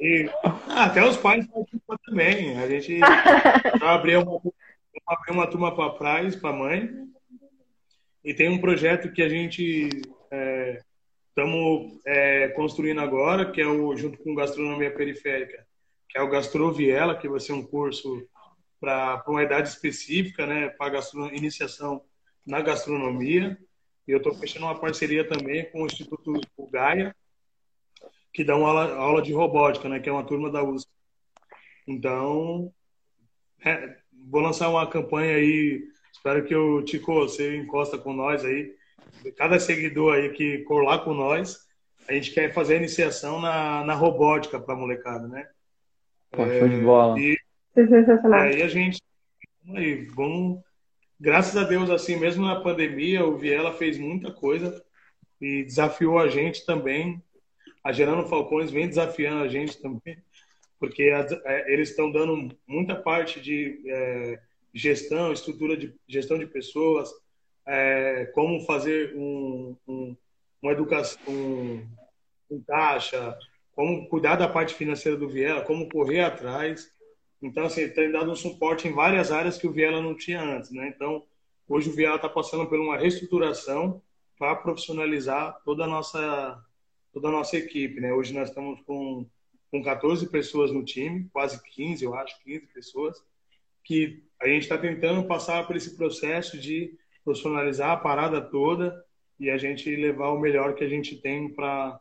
[0.00, 2.58] E, ah, até os pais participam também.
[2.58, 2.98] A gente
[3.82, 4.52] abriu uma,
[5.06, 6.90] abriu uma turma para pais, para mãe.
[8.24, 10.02] E tem um projeto que a gente
[11.34, 15.66] estamos é, construindo agora, que é o junto com Gastronomia Periférica,
[16.08, 18.24] que é o Gastroviela, que vai ser um curso
[18.80, 22.04] para uma idade específica, né, para iniciação
[22.46, 23.58] na gastronomia.
[24.06, 27.14] E eu estou fechando uma parceria também com o Instituto Gaia,
[28.32, 30.00] que dá uma aula, aula de robótica, né?
[30.00, 30.90] Que é uma turma da USP.
[31.86, 32.72] Então,
[33.64, 33.96] é,
[34.28, 35.82] vou lançar uma campanha aí.
[36.12, 38.74] Espero que o Tico você encosta com nós aí.
[39.36, 41.66] Cada seguidor aí que colar com nós,
[42.08, 45.48] a gente quer fazer a iniciação na, na robótica para molecada, né?
[46.30, 47.18] Pô, é, show de bola.
[47.18, 47.36] E
[48.34, 49.00] aí a gente,
[49.74, 50.60] aí, vamos,
[51.18, 54.84] graças a Deus, assim, mesmo na pandemia, o Viela fez muita coisa
[55.40, 57.22] e desafiou a gente também
[57.84, 60.16] a Gerando Falcões vem desafiando a gente também,
[60.80, 64.40] porque é, eles estão dando muita parte de é,
[64.72, 67.10] gestão, estrutura de gestão de pessoas,
[67.66, 70.16] é, como fazer um, um,
[70.62, 71.86] uma educação, um,
[72.50, 73.36] um taxa,
[73.74, 76.92] como cuidar da parte financeira do Viela, como correr atrás.
[77.42, 80.70] Então, assim, tem dado um suporte em várias áreas que o Viela não tinha antes,
[80.70, 80.88] né?
[80.94, 81.24] Então,
[81.68, 84.00] hoje o Viela está passando por uma reestruturação
[84.38, 86.62] para profissionalizar toda a nossa
[87.12, 88.12] toda a nossa equipe, né?
[88.12, 89.24] Hoje nós estamos com,
[89.70, 93.24] com 14 pessoas no time, quase 15, eu acho, 15 pessoas,
[93.84, 99.02] que a gente está tentando passar por esse processo de profissionalizar a parada toda
[99.40, 102.00] e a gente levar o melhor que a gente tem para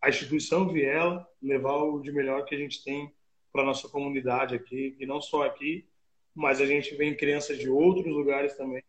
[0.00, 3.10] a instituição Viela, levar o de melhor que a gente tem
[3.52, 5.86] para nossa comunidade aqui, e não só aqui,
[6.34, 8.82] mas a gente vem crianças de outros lugares também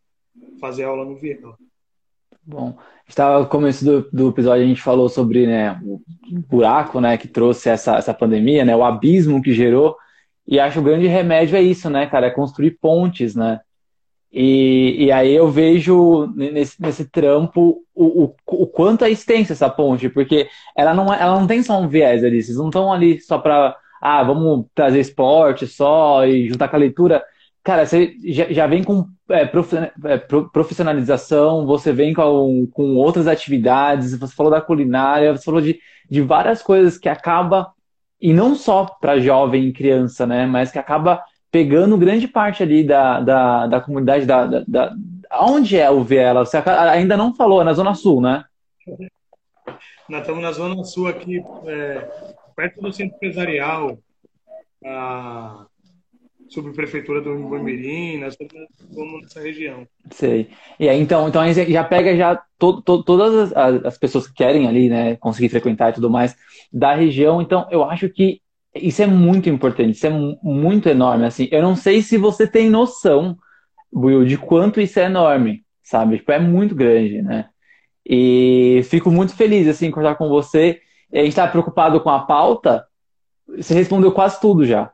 [0.60, 1.56] fazer aula no Viela.
[2.42, 6.00] Bom, estava no começo do, do episódio a gente falou sobre né, o
[6.48, 9.96] buraco né, que trouxe essa, essa pandemia, né, o abismo que gerou,
[10.46, 13.60] e acho que o grande remédio é isso, né, cara, é construir pontes, né?
[14.38, 19.70] E, e aí eu vejo nesse, nesse trampo o, o, o quanto é extensa essa
[19.70, 22.92] ponte, porque ela não, é, ela não tem só um viés ali, vocês não estão
[22.92, 27.24] ali só para, ah, vamos trazer esporte só e juntar com a leitura.
[27.64, 29.50] Cara, você já, já vem com é,
[30.04, 30.18] é
[30.52, 35.80] profissionalização, você vem com, com outras atividades, você falou da culinária, você falou de,
[36.10, 37.72] de várias coisas que acaba,
[38.20, 42.84] e não só para jovem e criança, né, mas que acaba pegando grande parte ali
[42.84, 44.96] da, da, da comunidade, da, da, da
[45.40, 46.44] onde é o Viela?
[46.44, 48.44] Você ainda não falou, é na Zona Sul, né?
[50.08, 52.08] Nós estamos na Zona Sul aqui, é,
[52.54, 53.98] perto do centro empresarial,
[54.84, 55.66] a
[56.48, 59.86] subprefeitura do Boimirim, nós estamos nessa região.
[60.10, 60.48] Sei.
[60.78, 64.34] E aí, então, então aí já pega já to, to, todas as, as, pessoas que
[64.34, 66.36] querem ali, né, conseguir frequentar e tudo mais
[66.72, 67.42] da região.
[67.42, 68.40] Então, eu acho que
[68.78, 70.10] isso é muito importante, isso é
[70.42, 71.48] muito enorme, assim.
[71.50, 73.36] Eu não sei se você tem noção,
[73.94, 76.18] Will, de quanto isso é enorme, sabe?
[76.18, 77.46] Tipo, é muito grande, né?
[78.04, 80.80] E fico muito feliz, assim, em conversar com você.
[81.12, 82.84] A gente tá preocupado com a pauta,
[83.56, 84.90] você respondeu quase tudo já.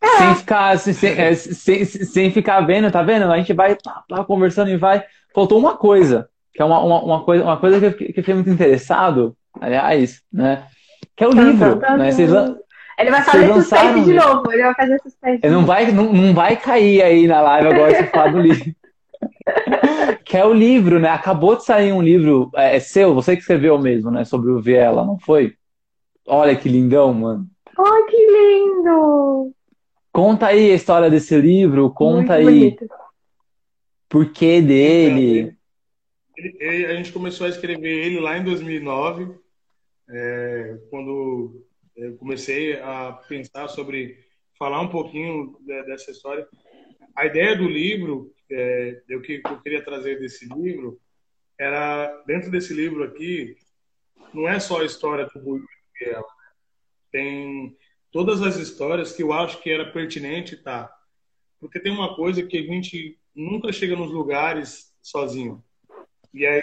[0.00, 0.18] É.
[0.18, 3.30] Sem ficar, sem, é, sem, sem, ficar vendo, tá vendo?
[3.30, 3.76] A gente vai
[4.10, 5.02] lá conversando e vai.
[5.34, 8.14] Faltou uma coisa, que é uma, uma, uma coisa, uma coisa que, eu, que eu
[8.14, 10.66] fiquei muito interessado, aliás, né?
[11.16, 11.76] Que é o livro.
[11.76, 12.12] Né?
[12.12, 12.30] Vocês,
[12.98, 15.40] ele vai fazer suspense de novo, ele vai fazer suspense.
[15.42, 18.74] Ele não vai, não, não vai cair aí na live agora se falar do livro.
[20.24, 21.08] que é o livro, né?
[21.08, 24.24] Acabou de sair um livro, é, é, seu, você que escreveu mesmo, né?
[24.24, 25.54] Sobre o Viela, não foi?
[26.26, 27.46] Olha que lindão, mano.
[27.76, 29.52] Oh, que lindo!
[30.12, 32.88] Conta aí a história desse livro, conta Muito aí bonito.
[34.08, 35.56] por que dele.
[36.36, 39.34] Ele, ele, a gente começou a escrever ele lá em 2009,
[40.08, 41.63] é, quando
[41.96, 44.18] eu comecei a pensar sobre
[44.58, 46.46] falar um pouquinho dessa história.
[47.16, 51.00] A ideia do livro, é, o que eu queria trazer desse livro,
[51.58, 53.56] era dentro desse livro aqui,
[54.32, 56.52] não é só a história do Miguel, né?
[57.12, 57.76] tem
[58.10, 60.92] todas as histórias que eu acho que era pertinente, tá?
[61.60, 65.64] Porque tem uma coisa que a gente nunca chega nos lugares sozinho.
[66.32, 66.60] E aí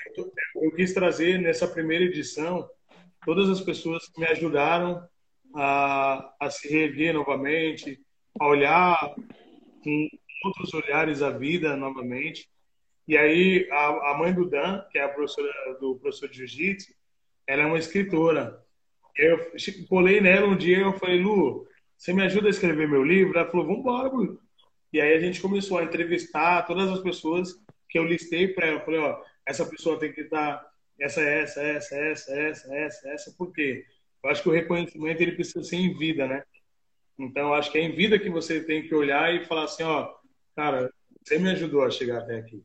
[0.56, 2.70] eu quis trazer nessa primeira edição
[3.26, 5.08] todas as pessoas que me ajudaram
[5.56, 8.00] a, a se reerguer novamente,
[8.40, 9.16] a olhar
[9.84, 10.10] com
[10.46, 12.50] outros olhares a vida novamente.
[13.08, 16.94] E aí a, a mãe do Dan, que é a professora do professor de jiu-jitsu,
[17.46, 18.64] ela é uma escritora.
[19.18, 19.40] Eu
[19.90, 23.38] colei nela um dia e eu falei, Lu, você me ajuda a escrever meu livro?
[23.38, 24.38] Ela falou, vamos embora.
[24.94, 27.54] E aí a gente começou a entrevistar todas as pessoas
[27.90, 28.80] que eu listei para ela.
[28.80, 30.66] Eu falei, ó, essa pessoa tem que estar
[31.00, 33.86] essa, essa, essa, essa, essa, essa, essa, por quê?
[34.24, 36.44] Eu acho que o reconhecimento ele precisa ser em vida, né?
[37.18, 40.14] Então, acho que é em vida que você tem que olhar e falar assim, ó,
[40.56, 40.92] cara,
[41.24, 42.64] você me ajudou a chegar até aqui.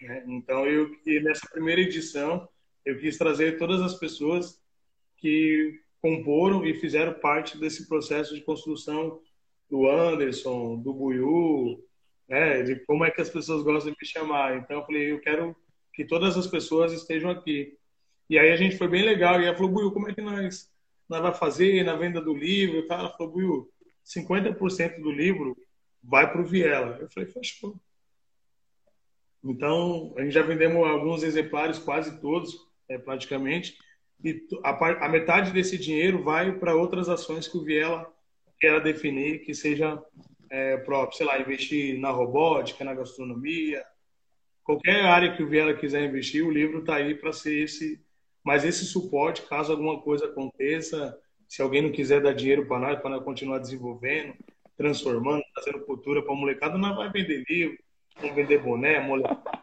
[0.00, 0.24] Né?
[0.28, 0.90] Então, eu
[1.22, 2.48] nessa primeira edição,
[2.84, 4.60] eu quis trazer todas as pessoas
[5.18, 9.20] que comporam e fizeram parte desse processo de construção
[9.70, 11.82] do Anderson, do Buiu,
[12.28, 14.56] né, de como é que as pessoas gostam de me chamar.
[14.56, 15.56] Então eu falei, eu quero
[15.94, 17.78] que todas as pessoas estejam aqui.
[18.32, 19.40] E aí a gente foi bem legal.
[19.40, 20.70] E ela falou, Buiu, como é que nós,
[21.08, 22.78] nós vai fazer na venda do livro?
[22.78, 22.98] E tal.
[23.00, 23.70] Ela falou, Buiu,
[24.04, 25.56] 50% do livro
[26.02, 26.96] vai para o Viela.
[27.00, 27.76] Eu falei, fechou.
[29.44, 32.56] Então, a gente já vendemos alguns exemplares, quase todos,
[32.88, 33.76] é, praticamente
[34.24, 38.10] e a, a metade desse dinheiro vai para outras ações que o Viela
[38.60, 40.00] quer definir, que seja
[40.48, 43.84] é, próprio, sei lá, investir na robótica, na gastronomia,
[44.62, 48.00] qualquer área que o Viela quiser investir, o livro está aí para ser esse,
[48.44, 51.16] mas esse suporte, caso alguma coisa aconteça,
[51.48, 54.34] se alguém não quiser dar dinheiro para nós, para nós continuar desenvolvendo,
[54.76, 57.78] transformando, trazendo cultura para a molecada, nós vai vender livro,
[58.20, 59.62] vamos vender boné, molecada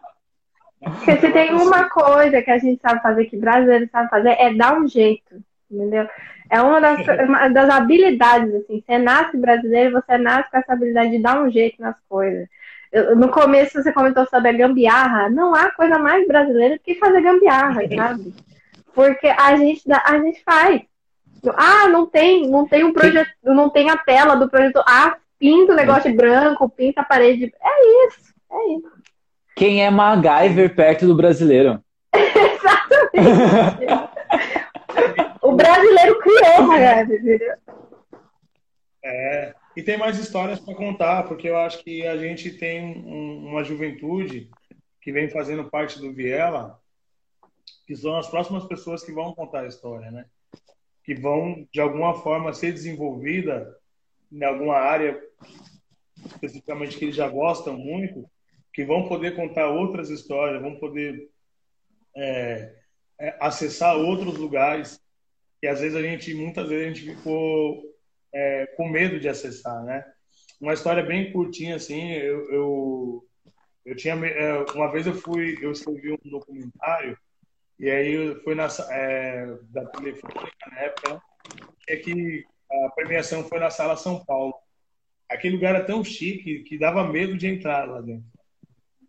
[0.81, 4.53] porque se tem uma coisa que a gente sabe fazer, que brasileiro sabe fazer, é
[4.53, 6.07] dar um jeito, entendeu?
[6.49, 8.81] É uma das, uma das habilidades, assim.
[8.85, 12.47] Você nasce brasileiro, você nasce com essa habilidade de dar um jeito nas coisas.
[12.91, 15.29] Eu, no começo você comentou sobre a gambiarra.
[15.29, 18.33] Não há coisa mais brasileira do que fazer gambiarra, sabe?
[18.99, 20.81] Porque a gente, a gente faz.
[21.55, 24.83] Ah, não tem, não tem um projeto, não tem a tela do projeto.
[24.85, 27.45] Ah, pinta o negócio de branco, pinta a parede.
[27.61, 28.91] É isso, é isso.
[29.55, 31.81] Quem é MacGyver perto do brasileiro?
[33.15, 33.87] Exatamente.
[35.43, 37.57] o brasileiro criou MacGyver,
[39.01, 43.47] É, e tem mais histórias para contar, porque eu acho que a gente tem um,
[43.47, 44.49] uma juventude
[45.01, 46.77] que vem fazendo parte do Viela,
[47.89, 50.27] que são as próximas pessoas que vão contar a história, né?
[51.03, 53.75] Que vão, de alguma forma, ser desenvolvida
[54.31, 55.19] em alguma área,
[56.23, 58.29] especificamente que eles já gostam muito,
[58.71, 61.31] que vão poder contar outras histórias, vão poder
[62.15, 62.75] é,
[63.19, 65.01] é, acessar outros lugares
[65.59, 67.81] que às vezes a gente, muitas vezes a gente ficou
[68.31, 70.05] é, com medo de acessar, né?
[70.61, 73.27] Uma história bem curtinha assim, eu, eu,
[73.83, 77.17] eu tinha é, uma vez eu fui, eu escrevi um documentário
[77.79, 81.21] e aí foi na é, da telefônica na época, né?
[81.87, 84.53] é que a premiação foi na sala São Paulo.
[85.29, 88.25] Aquele lugar era tão chique que dava medo de entrar lá dentro.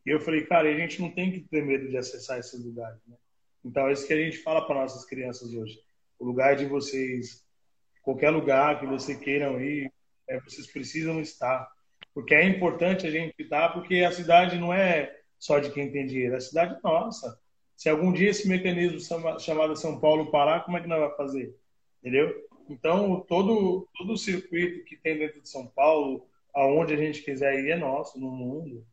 [0.07, 2.99] E eu falei, cara, a gente não tem que ter medo de acessar esses lugares.
[3.07, 3.16] Né?
[3.64, 5.79] Então, é isso que a gente fala para nossas crianças hoje.
[6.18, 7.45] O lugar de vocês,
[8.03, 9.93] qualquer lugar que vocês queiram ir,
[10.29, 11.71] é, vocês precisam estar.
[12.14, 16.07] Porque é importante a gente dar, porque a cidade não é só de quem tem
[16.07, 17.39] dinheiro, a cidade é nossa.
[17.81, 19.01] Se algum dia esse mecanismo
[19.41, 21.57] chamado São Paulo parar, como é que nós vamos fazer?
[22.01, 22.47] Entendeu?
[22.68, 27.59] Então, todo, todo o circuito que tem dentro de São Paulo, aonde a gente quiser
[27.59, 28.87] ir, é nosso, no mundo.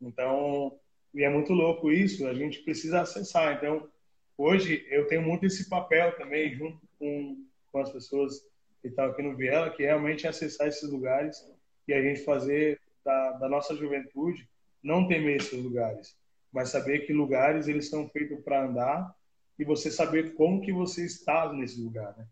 [0.00, 0.78] Então,
[1.12, 3.56] e é muito louco isso, a gente precisa acessar.
[3.56, 3.88] Então,
[4.36, 8.40] hoje eu tenho muito esse papel também, junto com, com as pessoas
[8.80, 11.44] que estão aqui no Viela, que realmente é acessar esses lugares
[11.88, 14.48] e a gente fazer da, da nossa juventude
[14.80, 16.16] não temer esses lugares,
[16.58, 19.14] mas saber que lugares eles estão feitos para andar
[19.56, 22.26] e você saber como que você está nesse lugar, né?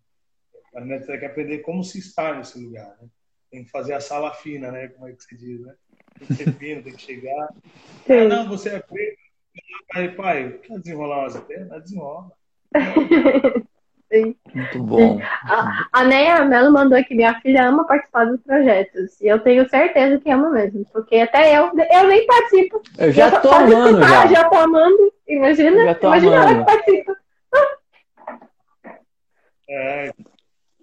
[0.74, 3.08] A gente tem que aprender como se está nesse lugar, né?
[3.52, 4.88] Tem que fazer a sala fina, né?
[4.88, 5.76] Como é que se diz, né?
[6.18, 7.54] Tem que ser fino, tem que chegar.
[8.10, 9.18] Ah, não, você é preto.
[9.92, 11.68] Pai, pai, quer desenrolar umas ideias?
[11.84, 12.32] Desenrola.
[14.22, 14.34] Sim.
[14.54, 15.20] Muito bom.
[15.44, 19.20] A, a Neia Melo mandou aqui, minha filha ama participar dos projetos.
[19.20, 20.86] E eu tenho certeza que ama mesmo.
[20.92, 22.80] Porque até eu, eu nem participo.
[22.98, 24.26] Eu já eu tô amando, já.
[24.26, 25.12] já tô amando.
[25.28, 26.64] Imagina, Já tô imagina ela amando.
[26.64, 27.16] que participa.
[29.68, 30.12] É,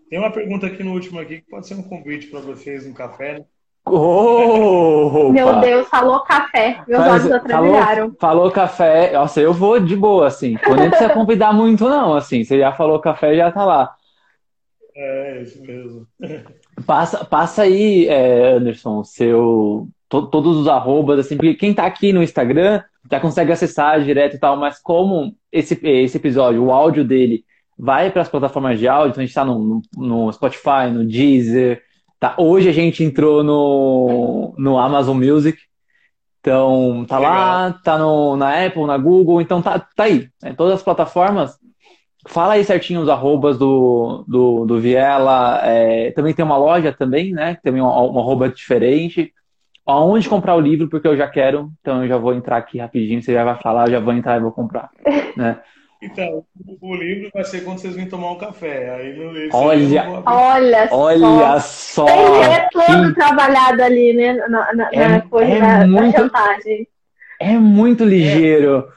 [0.10, 2.94] tem uma pergunta aqui no último aqui que pode ser um convite para vocês um
[2.94, 3.46] café, né?
[3.86, 5.32] Opa!
[5.34, 6.82] Meu Deus, falou café.
[6.88, 7.96] Meus Mas olhos atreviaram.
[7.96, 9.12] falou, falou café.
[9.14, 10.58] Nossa, eu vou de boa, assim.
[10.58, 12.44] Pô, nem precisa convidar muito, não, assim.
[12.44, 13.94] Você já falou café, já tá lá.
[14.96, 16.08] É, isso mesmo.
[16.86, 22.14] Passa, passa aí, é, Anderson, seu, to- todos os arrobas, assim, porque quem tá aqui
[22.14, 22.82] no Instagram
[23.12, 27.44] já consegue acessar direto e tal, mas como esse, esse episódio, o áudio dele
[27.78, 31.04] vai para as plataformas de áudio, então a gente tá no, no, no Spotify, no
[31.06, 31.82] Deezer,
[32.24, 32.36] tá?
[32.38, 35.58] Hoje a gente entrou no, no Amazon Music,
[36.40, 40.54] então tá lá, tá no, na Apple, na Google, então tá, tá aí, né?
[40.56, 41.60] Todas as plataformas.
[42.26, 45.60] Fala aí certinho os arrobas do, do, do Viela.
[45.66, 47.58] é, também tem uma loja também, né?
[47.62, 49.34] Também uma, uma arroba diferente.
[49.86, 51.74] Aonde comprar o livro, porque eu já quero.
[51.82, 53.22] Então eu já vou entrar aqui rapidinho.
[53.22, 54.90] Você já vai falar, eu já vou entrar e vou comprar.
[55.36, 55.60] Né?
[56.04, 56.44] Então,
[56.82, 58.94] o livro vai ser quando vocês virem tomar um café.
[58.96, 60.24] Aí no esse Olha.
[60.26, 62.06] Olha, Olha só.
[62.06, 62.06] só!
[62.06, 64.34] Tem é todo que- trabalhado ali, né?
[64.34, 66.88] Na, na, É- na coisa é da, muito- chantagem.
[67.40, 68.88] É muito ligeiro.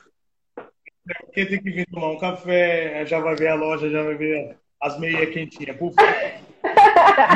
[1.25, 4.57] Porque tem que vir tomar um café, já vai ver a loja, já vai ver
[4.83, 5.77] as meias quentinhas.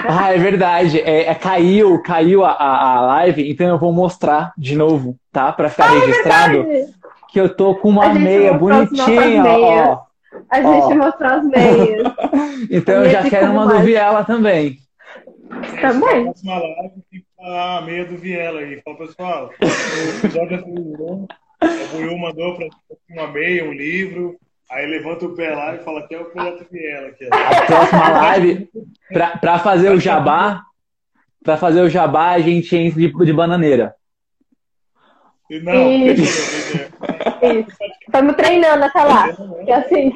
[0.08, 1.00] Ah, é verdade.
[1.00, 5.52] É, é, caiu, caiu a, a, a live, então eu vou mostrar de novo, tá?
[5.52, 6.92] Pra ficar registrado Verdade.
[7.32, 10.02] Que eu tô com uma meia bonitinha, ó.
[10.48, 10.94] A gente Ó.
[10.94, 12.12] mostrou as meias.
[12.70, 13.86] Então eu Meia já quero uma do combate.
[13.86, 14.78] Viela também.
[15.80, 16.24] Também.
[16.24, 18.80] Na próxima live tem que falar a meia do Viela aí.
[18.84, 21.26] Fala, pessoal, o episódio é do O
[21.92, 22.66] Buiu mandou pra
[23.10, 24.36] uma meia, um livro.
[24.70, 27.08] Aí levanta o pé lá e fala que é o projeto Viela.
[27.08, 27.28] Aqui.
[27.32, 28.68] A próxima live,
[29.12, 30.62] pra, pra fazer o jabá,
[31.42, 33.94] pra fazer o jabá, a gente entra de, de bananeira.
[35.48, 36.14] E Não, Isso.
[36.14, 36.90] deixa eu ver.
[36.90, 37.29] Isso.
[38.06, 39.28] Estamos treinando até lá.
[39.64, 40.12] Que assim,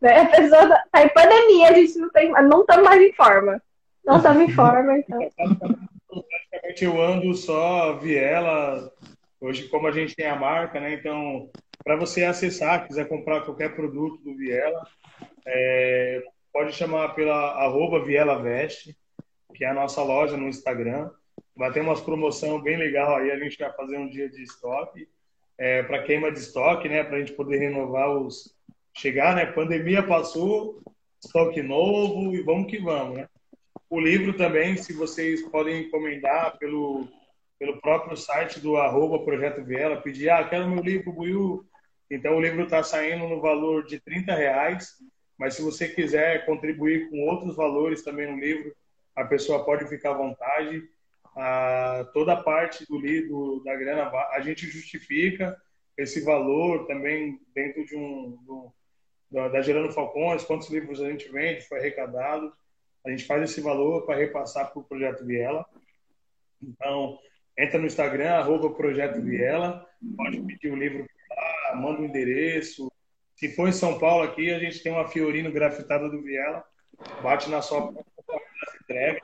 [0.00, 3.12] né, a pessoa tá tá em pandemia, a gente não tem, não estamos mais em
[3.12, 3.62] forma.
[4.04, 5.18] Não estamos em forma, então.
[5.18, 8.92] Praticamente eu ando só Viela.
[9.40, 10.94] Hoje, como a gente tem a marca, né?
[10.94, 11.50] Então,
[11.82, 14.86] para você acessar, quiser comprar qualquer produto do Viela,
[15.46, 18.96] é, pode chamar pela arroba Viela Veste,
[19.54, 21.10] que é a nossa loja no Instagram.
[21.56, 25.08] Vai ter umas promoção bem legal aí, a gente vai fazer um dia de estoque,
[25.58, 27.04] é, para queima de estoque, né?
[27.04, 28.54] Para a gente poder renovar os.
[28.94, 29.46] Chegar, né?
[29.46, 30.82] Pandemia passou,
[31.22, 33.28] estoque novo e vamos que vamos, né?
[33.88, 37.06] O livro também, se vocês podem encomendar pelo,
[37.58, 41.66] pelo próprio site do arroba Projeto Viela, pedir, ah, quero meu livro, Buiu.
[42.10, 44.94] Então o livro está saindo no valor de 30 reais,
[45.38, 48.74] mas se você quiser contribuir com outros valores também no livro,
[49.14, 50.82] a pessoa pode ficar à vontade.
[51.34, 55.60] Ah, toda a parte do livro, da grana, a gente justifica
[55.96, 58.72] esse valor também dentro de um, do,
[59.30, 62.52] da, Gerando Falcões, quantos livros a gente vende, foi arrecadado.
[63.04, 65.64] A gente faz esse valor para repassar para o Projeto Viela.
[66.62, 67.18] Então,
[67.58, 72.92] entra no Instagram, arroba Projeto Viela, pode pedir o livro lá, manda o endereço.
[73.34, 76.62] Se for em São Paulo aqui, a gente tem uma Fiorino grafitada do Viela,
[77.22, 78.04] bate na sua porta,
[78.82, 79.20] entrega.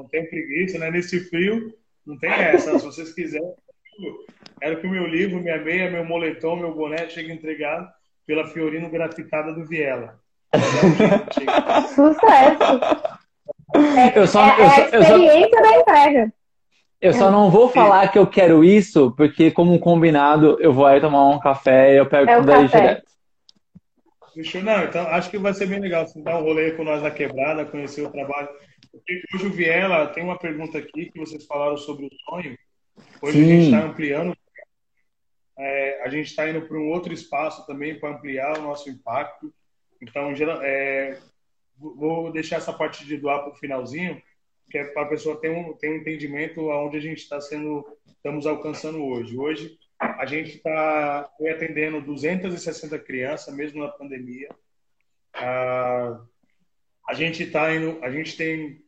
[0.00, 0.90] Não tem preguiça, né?
[0.90, 1.74] Nesse frio,
[2.06, 2.78] não tem essa.
[2.78, 3.52] Se vocês quiserem,
[4.58, 7.86] quero que o meu livro, minha meia, meu moletom, meu boné chegue entregado
[8.26, 10.18] pela Fiorino grafitada do Viela.
[11.30, 11.60] Chega.
[11.94, 12.80] Sucesso.
[14.14, 16.32] Eu só, É, eu é só, a eu só, experiência da entrega.
[17.00, 21.00] eu só não vou falar que eu quero isso, porque como combinado, eu vou aí
[21.00, 23.10] tomar um café e eu pego É tudo aí direto.
[24.62, 27.10] Não, então acho que vai ser bem legal assim, dar um rolê com nós na
[27.10, 28.48] quebrada, conhecer o trabalho.
[28.92, 32.58] Hoje o Viela tem uma pergunta aqui que vocês falaram sobre o sonho.
[33.22, 33.44] Hoje Sim.
[33.44, 34.36] a gente está ampliando.
[35.58, 39.52] É, a gente está indo para um outro espaço também para ampliar o nosso impacto.
[40.02, 40.32] Então,
[40.62, 41.18] é,
[41.76, 44.20] vou deixar essa parte de doar para o finalzinho,
[44.70, 47.86] que é para a pessoa ter um, ter um entendimento aonde a gente está sendo,
[48.06, 49.36] estamos alcançando hoje.
[49.36, 54.48] Hoje a gente está atendendo 260 crianças, mesmo na pandemia.
[55.34, 56.20] Ah,
[57.10, 58.80] a gente está indo, a gente tem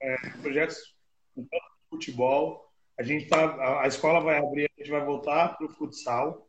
[0.00, 0.96] é, projetos
[1.36, 1.46] de
[1.90, 2.72] futebol.
[2.98, 6.48] A gente tá, a, a escola vai abrir, a gente vai voltar para o futsal.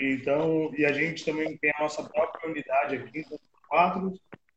[0.00, 3.38] Então, e a gente também tem a nossa própria unidade aqui, então,
[3.68, 4.12] quatro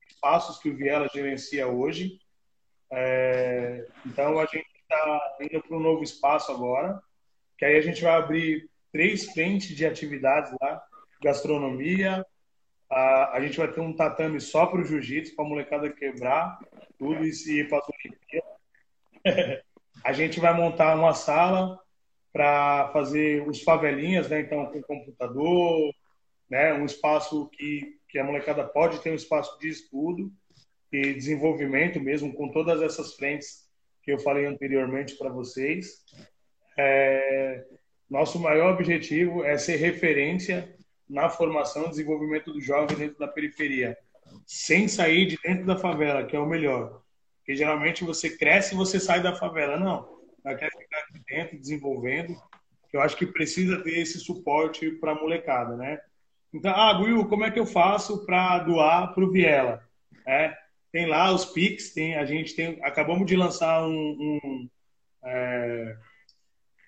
[0.07, 2.19] espaços que o Viela gerencia hoje.
[2.91, 7.01] É, então, a gente está indo para um novo espaço agora,
[7.57, 10.79] que aí a gente vai abrir três frentes de atividades lá,
[11.23, 12.23] gastronomia,
[12.89, 16.57] a, a gente vai ter um tatame só para o jiu-jitsu, para a molecada quebrar
[16.97, 17.81] tudo e se ir para
[20.03, 21.79] a gente vai montar uma sala
[22.31, 24.41] para fazer os favelinhas, né?
[24.41, 25.93] Então, com computador,
[26.49, 26.73] né?
[26.73, 30.31] Um espaço que, que a molecada pode ter um espaço de estudo
[30.91, 33.67] e desenvolvimento mesmo, com todas essas frentes
[34.03, 36.05] que eu falei anteriormente para vocês.
[36.77, 37.65] É,
[38.09, 40.76] nosso maior objetivo é ser referência
[41.09, 43.97] na formação e desenvolvimento do jovem dentro da periferia,
[44.45, 47.01] sem sair de dentro da favela, que é o melhor.
[47.37, 49.79] Porque geralmente você cresce e você sai da favela.
[49.79, 50.07] Não,
[50.43, 52.35] ela quer ficar aqui dentro, desenvolvendo.
[52.91, 55.99] Eu acho que precisa ter esse suporte para a molecada, né?
[56.53, 59.83] Então, ah, Will, como é que eu faço para doar para o Viela?
[60.25, 60.57] É,
[60.91, 64.69] tem lá os Pix, tem, a gente tem, acabamos de lançar um, um
[65.23, 65.97] é,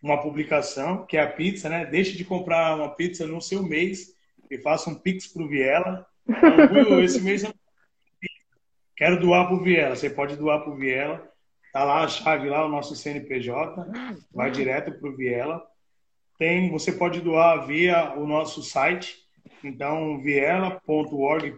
[0.02, 1.86] uma publicação, que é a pizza, né?
[1.86, 4.16] Deixe de comprar uma pizza no seu mês
[4.50, 6.06] e faça um Pix pro Viela.
[6.28, 7.54] Então, esse mês eu
[8.96, 9.96] quero doar pro Viela.
[9.96, 11.28] Você pode doar pro Viela.
[11.72, 13.86] Tá lá a chave lá, o nosso CNPJ,
[14.34, 15.64] vai direto pro Viela.
[16.40, 19.18] Tem, você pode doar via o nosso site,
[19.64, 21.52] então viela.org.br.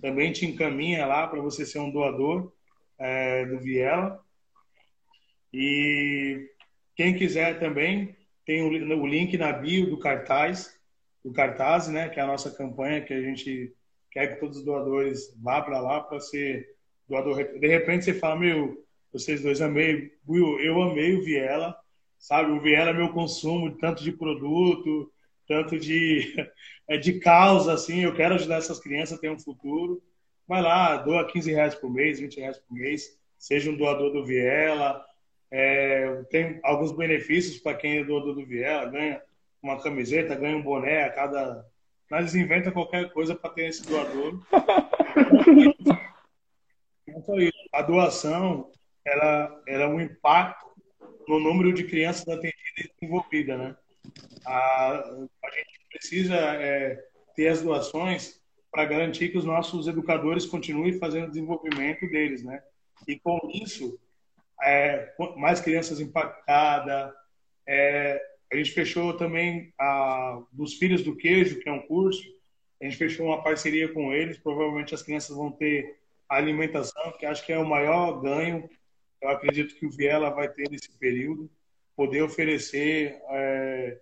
[0.00, 2.52] Também te encaminha lá para você ser um doador
[2.98, 4.20] é, do Viela.
[5.52, 6.48] E
[6.96, 8.16] quem quiser também,
[8.46, 10.74] tem o link na bio do cartaz,
[11.22, 13.72] do cartaz, né, que é a nossa campanha que a gente
[14.10, 16.66] quer que todos os doadores vá para lá para ser
[17.06, 17.36] doador.
[17.58, 18.82] De repente você fala, meu,
[19.12, 21.76] vocês dois amei, Will, eu amei o Viela,
[22.18, 22.50] sabe?
[22.50, 25.12] O Viela é meu consumo, tanto de produto,
[25.46, 26.34] tanto de,
[26.88, 30.02] é, de causa, assim, eu quero ajudar essas crianças a ter um futuro.
[30.48, 34.24] Vai lá, doa 15 reais por mês, 20 reais por mês, seja um doador do
[34.24, 35.04] Viela,
[35.50, 39.22] é, tem alguns benefícios para quem é doador do Viela, ganha
[39.62, 41.64] uma camiseta, ganha um boné a cada.
[42.10, 44.40] Mas inventa qualquer coisa para ter esse doador.
[45.56, 46.06] Isso.
[47.72, 48.70] A doação
[49.04, 50.66] ela, ela é um impacto
[51.26, 53.76] no número de crianças atendidas e desenvolvidas, né?
[54.44, 57.02] A, a gente precisa é,
[57.34, 58.40] ter as doações
[58.70, 62.62] para garantir que os nossos educadores continuem fazendo o desenvolvimento deles, né?
[63.06, 63.98] E com isso
[64.62, 67.12] é, mais crianças impactadas.
[67.66, 68.20] É,
[68.52, 72.22] a gente fechou também a, dos Filhos do Queijo, que é um curso.
[72.80, 74.38] A gente fechou uma parceria com eles.
[74.38, 75.98] Provavelmente as crianças vão ter
[76.28, 78.68] alimentação, que acho que é o maior ganho.
[79.20, 81.50] Eu acredito que o Viela vai ter nesse período.
[81.96, 83.98] Poder oferecer é,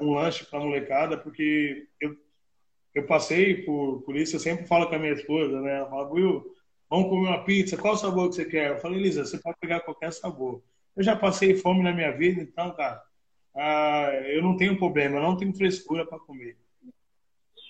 [0.00, 2.16] um lanche para a molecada, porque eu,
[2.94, 4.36] eu passei por, por isso.
[4.36, 5.76] Eu sempre falo com a minha esposa, né?
[5.76, 6.08] Ela fala,
[6.90, 8.70] Vamos comer uma pizza, qual sabor que você quer?
[8.70, 10.62] Eu falei, Elisa, você pode pegar qualquer sabor.
[10.96, 13.02] Eu já passei fome na minha vida, então, cara,
[13.54, 16.56] ah, eu não tenho problema, eu não tenho frescura para comer.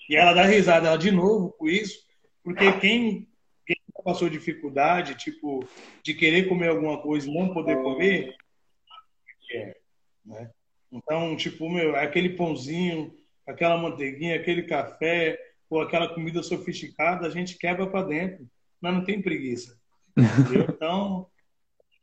[0.09, 2.07] E ela dá risada, ela de novo com isso,
[2.43, 3.27] porque quem,
[3.65, 5.67] quem passou dificuldade, tipo,
[6.01, 8.35] de querer comer alguma coisa e não poder comer,
[9.51, 9.75] é,
[10.25, 10.49] né?
[10.91, 13.13] Então, tipo, meu, aquele pãozinho,
[13.45, 15.37] aquela manteiguinha, aquele café,
[15.69, 18.49] ou aquela comida sofisticada, a gente quebra para dentro
[18.81, 19.79] mas não tem preguiça.
[20.69, 21.27] Então,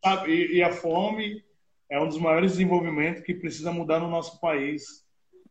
[0.03, 1.45] sabe, e, e, a fome
[1.91, 5.05] é um dos maiores desenvolvimentos que precisa mudar no nosso país.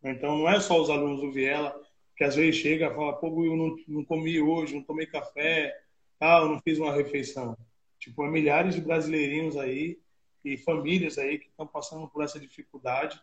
[0.04, 1.76] Então, não é só os alunos do Viela
[2.16, 5.76] que às vezes chega e fala, pô, eu não, não comi hoje, não tomei café,
[6.18, 7.58] tal, não fiz uma refeição.
[8.00, 10.00] Tipo, há milhares de brasileirinhos aí
[10.44, 13.20] e famílias aí que estão passando por essa dificuldade,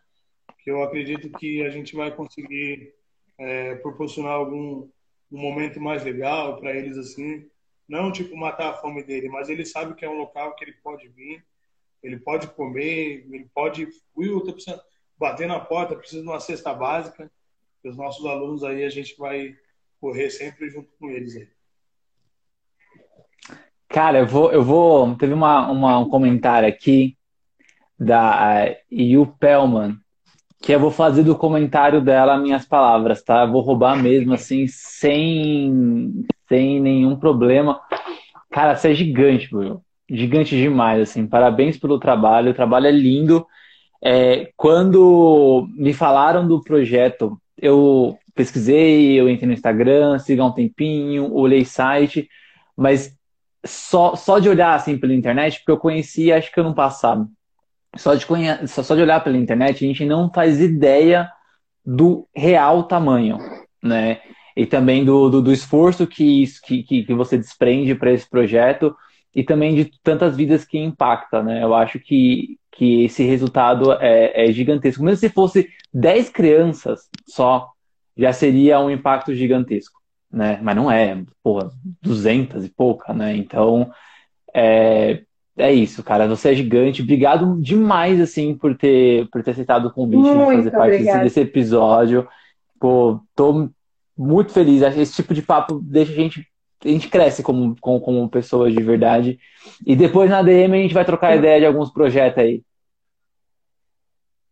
[0.59, 2.93] que eu acredito que a gente vai conseguir
[3.37, 4.89] é, proporcionar algum
[5.31, 7.49] um momento mais legal para eles assim,
[7.87, 10.73] não tipo matar a fome dele, mas ele sabe que é um local que ele
[10.83, 11.43] pode vir,
[12.01, 13.87] ele pode comer, ele pode.
[14.17, 14.81] Will, tô precisando
[15.17, 17.31] bater na porta, preciso de uma cesta básica.
[17.83, 19.55] Os nossos alunos aí a gente vai
[19.99, 21.47] correr sempre junto com eles aí.
[23.87, 25.15] Cara, eu vou, eu vou.
[25.15, 27.17] Teve uma, uma, um comentário aqui
[27.97, 29.97] da uh, Yu Pellman,
[30.61, 33.43] que eu vou fazer do comentário dela minhas palavras, tá?
[33.43, 37.81] Eu vou roubar mesmo, assim, sem, sem nenhum problema.
[38.51, 39.81] Cara, você é gigante, Bruno.
[40.07, 41.25] Gigante demais, assim.
[41.25, 42.51] Parabéns pelo trabalho.
[42.51, 43.47] O trabalho é lindo.
[44.03, 51.33] É, quando me falaram do projeto, eu pesquisei, eu entrei no Instagram, siga um tempinho,
[51.33, 52.29] olhei site,
[52.77, 53.15] mas
[53.65, 57.27] só, só de olhar assim pela internet, porque eu conheci acho que ano passado.
[57.95, 58.67] Só de, conhe...
[58.67, 61.31] só de olhar pela internet, a gente não faz ideia
[61.85, 63.37] do real tamanho,
[63.81, 64.19] né?
[64.55, 68.95] E também do, do, do esforço que, que, que você desprende para esse projeto
[69.35, 71.63] e também de tantas vidas que impacta, né?
[71.63, 75.03] Eu acho que, que esse resultado é, é gigantesco.
[75.03, 77.69] Mesmo se fosse 10 crianças só,
[78.15, 80.59] já seria um impacto gigantesco né?
[80.61, 81.69] Mas não é, porra,
[82.01, 83.37] 200 e pouca, né?
[83.37, 83.91] Então,
[84.53, 85.21] é,
[85.55, 86.27] é isso, cara.
[86.27, 87.03] Você é gigante.
[87.03, 91.19] Obrigado demais, assim, por ter, por ter aceitado o convite muito de fazer parte desse,
[91.19, 92.27] desse, episódio.
[92.79, 93.69] Pô, tô
[94.17, 94.81] muito feliz.
[94.81, 96.47] Esse tipo de papo deixa a gente.
[96.83, 99.39] A gente cresce como, como, como pessoas de verdade.
[99.85, 102.61] E depois na DM a gente vai trocar ideia de alguns projetos aí.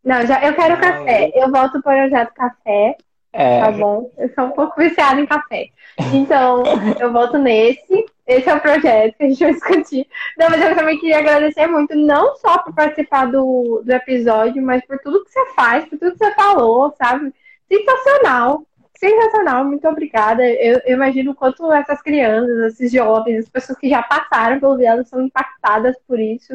[0.03, 1.31] Não, já, eu quero café.
[1.35, 2.95] Eu volto para o projeto café.
[3.33, 3.61] É...
[3.61, 4.11] Tá bom?
[4.17, 5.69] Eu sou um pouco viciada em café.
[6.13, 6.63] Então,
[6.99, 8.05] eu volto nesse.
[8.27, 10.07] Esse é o projeto que a gente vai discutir.
[10.37, 14.85] Não, mas eu também queria agradecer muito, não só por participar do, do episódio, mas
[14.85, 17.33] por tudo que você faz, por tudo que você falou, sabe?
[17.69, 18.63] Sensacional.
[19.01, 20.47] Sensacional, muito obrigada.
[20.47, 24.77] Eu, eu imagino o quanto essas crianças, esses jovens, as pessoas que já passaram pelo
[24.77, 26.53] viado são impactadas por isso,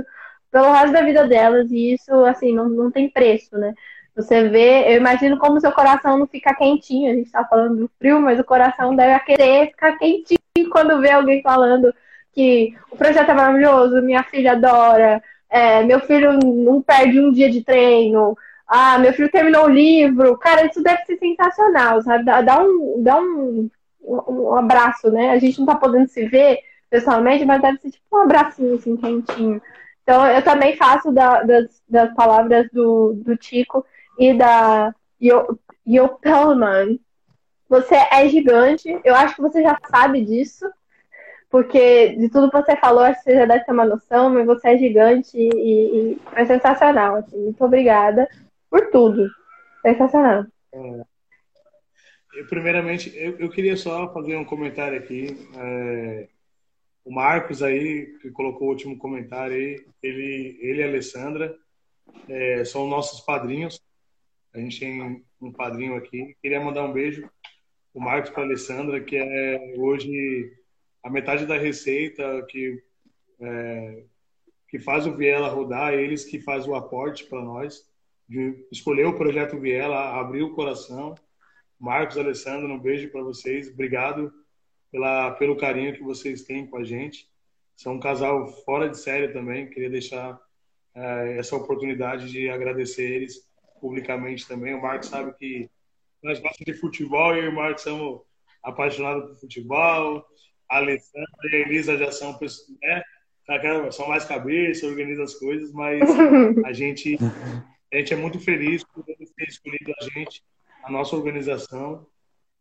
[0.52, 3.74] pelo resto da vida delas, e isso, assim, não, não tem preço, né?
[4.14, 7.10] Você vê, eu imagino como seu coração não fica quentinho.
[7.10, 10.38] A gente tá falando do frio, mas o coração deve querer ficar quentinho
[10.70, 11.92] quando vê alguém falando
[12.32, 15.20] que o projeto é maravilhoso, minha filha adora,
[15.50, 20.36] é, meu filho não perde um dia de treino, ah, meu filho terminou o livro.
[20.38, 22.24] Cara, isso deve ser sensacional, sabe?
[22.24, 23.70] Dá, dá um, dá um,
[24.02, 25.30] um, abraço, né?
[25.30, 26.58] A gente não tá podendo se ver
[26.90, 29.62] pessoalmente, mas deve ser tipo um abracinho assim, quentinho.
[30.02, 33.84] Então, eu também faço da, das, das palavras do, do Tico
[34.18, 34.94] e da
[35.86, 36.98] Yopelman.
[37.68, 40.64] Você é gigante, eu acho que você já sabe disso,
[41.50, 44.46] porque de tudo que você falou, acho que você já deve ter uma noção, mas
[44.46, 45.48] você é gigante e,
[46.12, 47.16] e é sensacional.
[47.16, 47.36] Assim.
[47.36, 48.28] Muito obrigada
[48.76, 49.30] por tudo.
[49.82, 50.44] Sensacional.
[50.72, 51.02] É.
[52.34, 55.48] Eu, primeiramente, eu, eu, queria só fazer um comentário aqui.
[55.56, 56.28] É,
[57.04, 61.56] o Marcos aí, que colocou o último comentário aí, ele, ele e a Alessandra
[62.28, 63.80] é, são nossos padrinhos
[64.56, 66.34] a gente tem um padrinho aqui.
[66.40, 67.28] Queria mandar um beijo
[67.92, 70.50] o Marcos para a Alessandra, que é hoje
[71.02, 72.82] a metade da receita que,
[73.40, 74.04] é,
[74.68, 77.86] que faz o Viela rodar, eles que faz o aporte para nós,
[78.28, 81.14] de escolher o projeto Viela, abrir o coração.
[81.78, 83.70] Marcos, Alessandra, um beijo para vocês.
[83.70, 84.32] Obrigado
[84.90, 87.28] pela, pelo carinho que vocês têm com a gente.
[87.76, 89.68] São um casal fora de série também.
[89.68, 90.40] Queria deixar
[90.94, 93.46] é, essa oportunidade de agradecer eles
[93.80, 94.74] publicamente também.
[94.74, 95.70] O Marcos sabe que
[96.22, 98.22] nós gostamos de futebol e e o Marcos somos
[98.62, 100.24] apaixonados por futebol.
[100.68, 102.38] A Alessandra e a Elisa já são
[102.82, 103.02] né,
[103.92, 106.02] são mais cabeça, organizam as coisas, mas
[106.64, 107.16] a gente,
[107.98, 110.42] gente é muito feliz por eles terem escolhido a gente,
[110.82, 112.06] a nossa organização,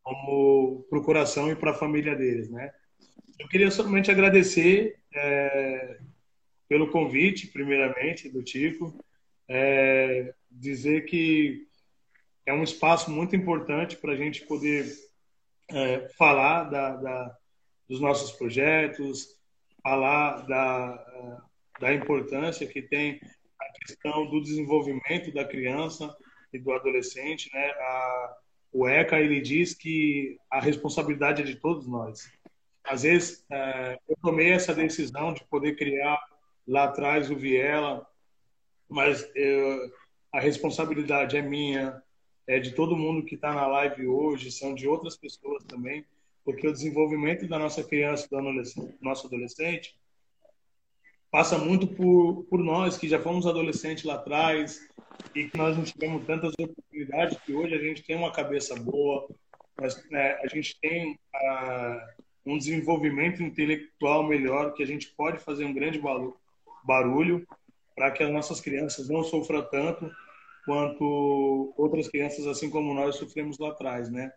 [0.03, 2.71] como procuração e para a família deles, né?
[3.39, 5.99] Eu queria somente agradecer é,
[6.69, 8.97] pelo convite, primeiramente, do Tico.
[9.47, 11.67] É, dizer que
[12.45, 14.85] é um espaço muito importante para a gente poder
[15.69, 17.37] é, falar da, da,
[17.89, 19.35] dos nossos projetos,
[19.83, 21.43] falar da,
[21.79, 23.19] da importância que tem
[23.79, 26.15] questão do desenvolvimento da criança
[26.51, 27.49] e do adolescente.
[27.53, 27.65] Né?
[27.69, 28.37] A,
[28.71, 32.29] o ECA ele diz que a responsabilidade é de todos nós.
[32.83, 36.19] Às vezes, é, eu tomei essa decisão de poder criar
[36.67, 38.07] lá atrás o Viela,
[38.87, 39.91] mas eu,
[40.31, 42.01] a responsabilidade é minha,
[42.47, 46.05] é de todo mundo que está na live hoje, são de outras pessoas também,
[46.43, 48.39] porque o desenvolvimento da nossa criança, do
[49.01, 49.95] nosso adolescente,
[51.35, 54.87] passa muito por, por nós que já fomos adolescentes lá atrás
[55.35, 59.27] e que nós não tivemos tantas oportunidades que hoje a gente tem uma cabeça boa,
[59.77, 61.99] mas, né, a gente tem uh,
[62.45, 66.01] um desenvolvimento intelectual melhor, que a gente pode fazer um grande
[66.85, 67.45] barulho
[67.93, 70.09] para que as nossas crianças não sofram tanto
[70.63, 74.31] quanto outras crianças, assim como nós, sofremos lá atrás, né?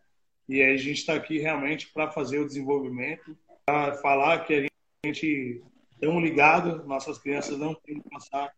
[0.48, 5.62] E a gente está aqui realmente para fazer o desenvolvimento, para falar que a gente
[6.00, 8.52] estamos ligados, nossas crianças não têm que passar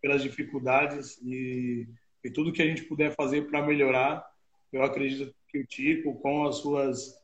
[0.00, 1.86] pelas dificuldades e,
[2.24, 4.24] e tudo que a gente puder fazer para melhorar,
[4.72, 7.14] eu acredito que o Tico, com as suas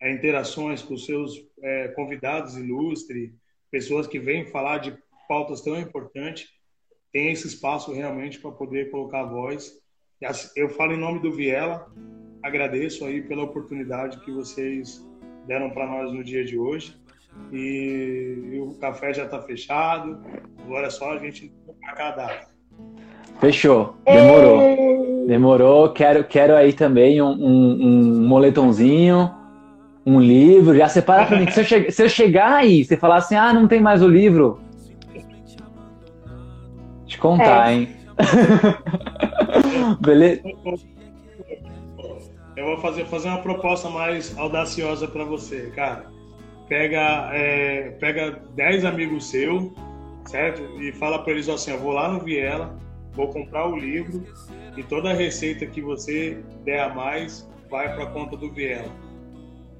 [0.00, 3.32] é, interações com os seus é, convidados ilustres,
[3.70, 6.48] pessoas que vêm falar de pautas tão importantes,
[7.10, 9.72] tem esse espaço realmente para poder colocar a voz.
[10.54, 11.90] Eu falo em nome do Viela,
[12.42, 15.02] agradeço aí pela oportunidade que vocês
[15.46, 17.00] deram para nós no dia de hoje.
[17.52, 20.20] E, e o café já está fechado,
[20.64, 22.46] agora é só a gente marcar a data.
[23.40, 25.26] Fechou, demorou.
[25.26, 29.30] Demorou, quero, quero aí também um, um, um moletomzinho,
[30.04, 31.50] um livro, já separa para mim.
[31.50, 34.08] Se eu, che se eu chegar aí, você falar assim, ah, não tem mais o
[34.08, 34.60] livro,
[37.06, 37.74] te contar, é.
[37.74, 37.88] hein?
[40.00, 40.42] Beleza?
[42.56, 46.15] Eu vou fazer, fazer uma proposta mais audaciosa para você, cara.
[46.68, 49.70] Pega, é, pega 10 amigos seus,
[50.26, 50.62] certo?
[50.80, 52.76] E fala para eles assim: eu vou lá no Viela,
[53.12, 54.24] vou comprar o livro
[54.76, 58.90] e toda a receita que você der a mais vai para conta do Viela.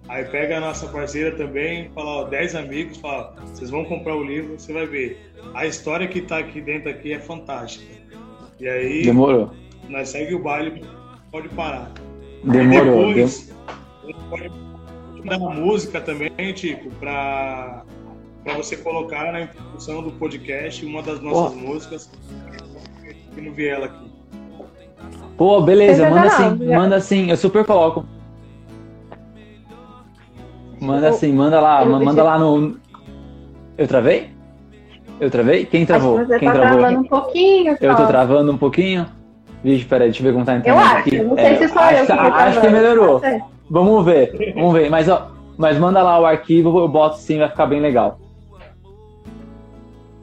[0.09, 4.23] Aí pega a nossa parceira também, fala, ó, 10 amigos, fala, vocês vão comprar o
[4.23, 5.33] livro, você vai ver.
[5.53, 7.93] A história que tá aqui dentro aqui é fantástica.
[8.61, 9.51] E aí, Demorou.
[9.89, 10.85] nós segue o baile,
[11.33, 11.91] pode parar.
[12.45, 13.09] Demorou.
[13.09, 13.53] depois,
[14.31, 14.49] pode
[15.35, 17.83] uma música também, tipo, para
[18.45, 21.57] para você colocar na introdução do podcast uma das nossas oh.
[21.57, 22.11] músicas
[23.03, 24.13] aqui no Viela aqui.
[25.37, 28.07] Pô, beleza, manda assim, manda assim, eu super coloco.
[30.81, 32.79] Manda assim, manda lá, manda lá no.
[33.77, 34.31] Eu travei?
[35.19, 35.65] Eu travei?
[35.65, 36.19] Quem travou?
[36.19, 36.79] Acho que você Quem tá travou?
[36.79, 37.77] travando um pouquinho.
[37.81, 38.07] Eu tô só.
[38.07, 39.07] travando um pouquinho?
[39.65, 41.23] Vixe, peraí, deixa eu ver como tá a Eu internet acho, aqui.
[41.23, 43.21] não sei se sou acho, eu que acho que melhorou.
[43.71, 44.89] Vamos ver, vamos ver.
[44.91, 48.19] Mas, ó, mas manda lá o arquivo, eu boto sim, vai ficar bem legal.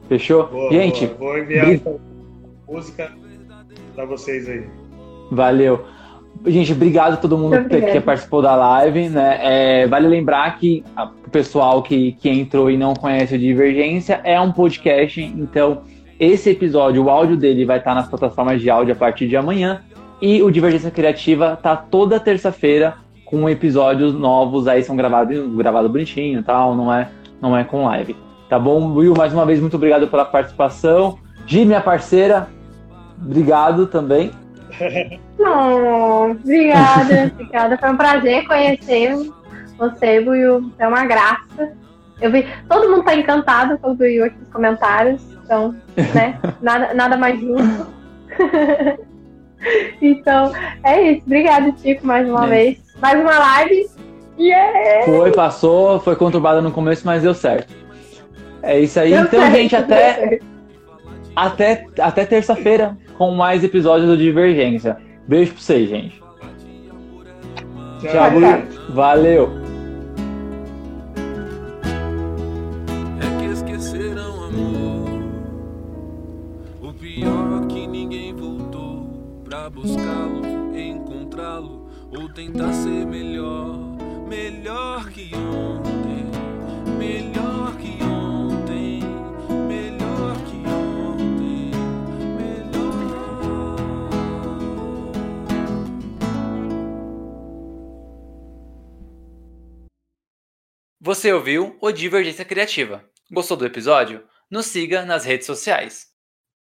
[0.08, 0.46] Fechou?
[0.48, 1.18] Boa, Gente, boa.
[1.18, 1.96] vou enviar bri- essa
[2.68, 3.12] música
[3.94, 4.64] para vocês aí.
[5.30, 5.84] Valeu.
[6.46, 9.08] Gente, obrigado a todo mundo que, que participou da live.
[9.08, 9.38] Né?
[9.82, 14.20] É, vale lembrar que a- o pessoal que, que entrou e não conhece o Divergência
[14.24, 15.82] é um podcast, então
[16.20, 19.82] esse episódio, o áudio dele vai estar nas plataformas de áudio a partir de amanhã.
[20.20, 22.94] E o Divergência Criativa tá toda terça-feira
[23.24, 27.08] com episódios novos aí, são gravados gravado bonitinho e tal, não é,
[27.40, 28.16] não é com live.
[28.48, 29.14] Tá bom, Will?
[29.16, 31.18] Mais uma vez, muito obrigado pela participação.
[31.46, 32.48] Gi, minha parceira,
[33.22, 34.30] obrigado também.
[35.38, 37.78] Não, obrigada, obrigada.
[37.78, 39.14] Foi um prazer conhecer
[39.76, 40.72] você, Buiu.
[40.78, 41.72] É uma graça.
[42.20, 45.22] Eu vi, todo mundo tá encantado com o Buiu aqui nos comentários.
[45.44, 45.74] Então,
[46.14, 46.38] né?
[46.62, 47.86] Nada, nada mais justo.
[50.00, 50.52] então,
[50.84, 51.22] é isso.
[51.26, 52.48] Obrigada, Tico, mais uma É.
[52.48, 52.78] vez.
[53.00, 53.86] Mais uma live.
[54.38, 55.04] Yeah!
[55.04, 57.72] Foi, passou, foi conturbada no começo, mas deu certo.
[58.62, 59.10] É isso aí.
[59.10, 60.40] Deu então, certo, gente, até,
[61.36, 64.96] até, até terça-feira com mais episódios do Divergência.
[65.28, 66.22] Beijo pra vocês, gente.
[68.00, 68.62] Tchau, Tchau.
[68.90, 69.63] Valeu.
[82.34, 83.78] Tentar ser melhor,
[84.26, 86.26] melhor que ontem,
[86.98, 89.00] melhor que ontem,
[89.68, 91.70] melhor que ontem,
[92.36, 92.94] melhor.
[101.00, 103.08] Você ouviu o Divergência Criativa.
[103.30, 104.26] Gostou do episódio?
[104.50, 106.08] Nos siga nas redes sociais.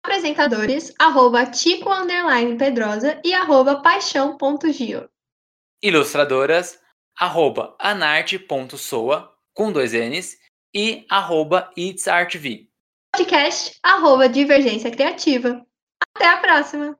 [0.04, 5.08] Apresentadores, arroba Tico Underline Pedrosa e arroba paixão.gio.
[5.84, 6.80] Ilustradoras,
[7.14, 10.38] arroba anarte.soa, com dois N's,
[10.74, 12.70] e arroba itsartv.
[13.14, 15.62] Podcast, arroba Divergência Criativa.
[16.16, 16.98] Até a próxima!